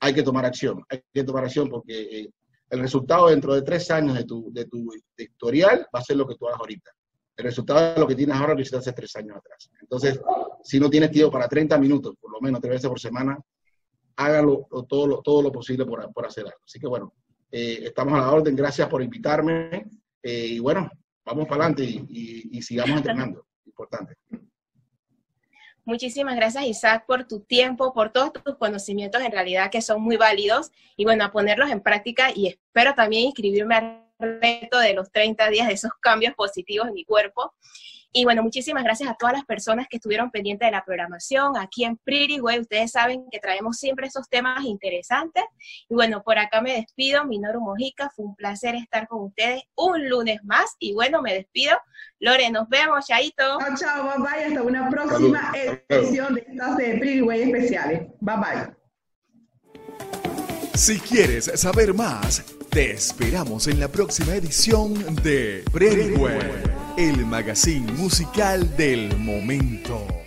Hay 0.00 0.14
que 0.14 0.22
tomar 0.22 0.44
acción, 0.44 0.82
hay 0.88 1.02
que 1.12 1.24
tomar 1.24 1.44
acción 1.44 1.68
porque 1.68 2.00
eh, 2.02 2.30
el 2.70 2.80
resultado 2.80 3.28
dentro 3.28 3.54
de 3.54 3.62
tres 3.62 3.90
años 3.90 4.14
de 4.16 4.24
tu, 4.24 4.52
de 4.52 4.66
tu 4.66 4.88
historial 5.16 5.86
va 5.94 6.00
a 6.00 6.04
ser 6.04 6.16
lo 6.16 6.26
que 6.26 6.34
tú 6.36 6.46
hagas 6.46 6.60
ahorita. 6.60 6.90
El 7.36 7.44
resultado 7.44 7.94
de 7.94 8.00
lo 8.00 8.06
que 8.06 8.14
tienes 8.14 8.36
ahora 8.36 8.54
lo 8.54 8.60
hiciste 8.60 8.78
hace 8.78 8.92
tres 8.92 9.14
años 9.16 9.36
atrás. 9.36 9.70
Entonces, 9.80 10.20
si 10.62 10.78
no 10.78 10.88
tienes 10.88 11.10
tiempo 11.10 11.32
para 11.32 11.48
30 11.48 11.76
minutos, 11.78 12.14
por 12.20 12.30
lo 12.32 12.40
menos 12.40 12.60
tres 12.60 12.74
veces 12.74 12.88
por 12.88 13.00
semana, 13.00 13.38
hágalo 14.16 14.66
todo 14.88 15.06
lo, 15.06 15.22
todo 15.22 15.42
lo 15.42 15.52
posible 15.52 15.84
por, 15.84 16.12
por 16.12 16.26
hacer 16.26 16.44
algo. 16.44 16.58
Así 16.64 16.78
que 16.78 16.86
bueno, 16.86 17.12
eh, 17.50 17.80
estamos 17.84 18.14
a 18.14 18.18
la 18.22 18.32
orden. 18.32 18.56
Gracias 18.56 18.88
por 18.88 19.02
invitarme. 19.02 19.86
Eh, 20.22 20.46
y 20.46 20.58
bueno, 20.58 20.90
vamos 21.24 21.46
para 21.46 21.66
adelante 21.66 21.84
y, 21.84 22.06
y, 22.08 22.58
y 22.58 22.62
sigamos 22.62 22.96
entrenando. 22.96 23.46
Importante. 23.66 24.14
Muchísimas 25.86 26.36
gracias, 26.36 26.64
Isaac, 26.64 27.04
por 27.06 27.28
tu 27.28 27.40
tiempo, 27.40 27.92
por 27.92 28.10
todos 28.10 28.32
tus 28.32 28.56
conocimientos 28.56 29.20
en 29.20 29.30
realidad 29.30 29.70
que 29.70 29.82
son 29.82 30.00
muy 30.00 30.16
válidos 30.16 30.70
y 30.96 31.04
bueno, 31.04 31.24
a 31.24 31.30
ponerlos 31.30 31.70
en 31.70 31.82
práctica 31.82 32.30
y 32.34 32.46
espero 32.46 32.94
también 32.94 33.26
inscribirme 33.26 33.74
al 33.76 34.40
reto 34.40 34.78
de 34.78 34.94
los 34.94 35.12
30 35.12 35.50
días 35.50 35.68
de 35.68 35.74
esos 35.74 35.90
cambios 36.00 36.34
positivos 36.34 36.88
en 36.88 36.94
mi 36.94 37.04
cuerpo. 37.04 37.52
Y 38.16 38.24
bueno, 38.24 38.44
muchísimas 38.44 38.84
gracias 38.84 39.10
a 39.10 39.14
todas 39.14 39.34
las 39.34 39.44
personas 39.44 39.88
que 39.90 39.96
estuvieron 39.96 40.30
pendientes 40.30 40.68
de 40.68 40.70
la 40.70 40.84
programación. 40.84 41.56
Aquí 41.56 41.82
en 41.84 41.96
Pretty 41.96 42.40
Way, 42.40 42.60
ustedes 42.60 42.92
saben 42.92 43.24
que 43.28 43.40
traemos 43.40 43.76
siempre 43.76 44.06
esos 44.06 44.28
temas 44.28 44.62
interesantes. 44.64 45.42
Y 45.88 45.94
bueno, 45.94 46.22
por 46.22 46.38
acá 46.38 46.60
me 46.60 46.74
despido, 46.74 47.24
Minoru 47.24 47.60
Mojica. 47.60 48.12
Fue 48.14 48.26
un 48.26 48.36
placer 48.36 48.76
estar 48.76 49.08
con 49.08 49.24
ustedes 49.24 49.64
un 49.74 50.08
lunes 50.08 50.38
más. 50.44 50.76
Y 50.78 50.92
bueno, 50.94 51.22
me 51.22 51.34
despido. 51.34 51.76
Lore, 52.20 52.52
nos 52.52 52.68
vemos, 52.68 53.04
Chaito. 53.04 53.58
Chao, 53.58 53.76
chao, 53.76 54.04
bye 54.04 54.22
bye. 54.22 54.44
Hasta 54.44 54.62
una 54.62 54.88
próxima 54.88 55.52
edición 55.88 56.36
de 56.36 56.46
estas 56.48 56.76
de 56.76 56.84
Pretty 56.98 57.20
Way 57.20 57.42
especiales. 57.42 58.02
Bye 58.20 58.36
bye. 58.36 58.76
Si 60.74 61.00
quieres 61.00 61.50
saber 61.56 61.92
más, 61.92 62.44
te 62.70 62.92
esperamos 62.92 63.66
en 63.66 63.80
la 63.80 63.88
próxima 63.88 64.36
edición 64.36 64.94
de 65.16 65.64
Pretty 65.72 66.12
Way 66.12 66.83
el 66.96 67.26
magazine 67.26 67.90
musical 67.92 68.76
del 68.76 69.16
momento. 69.18 70.23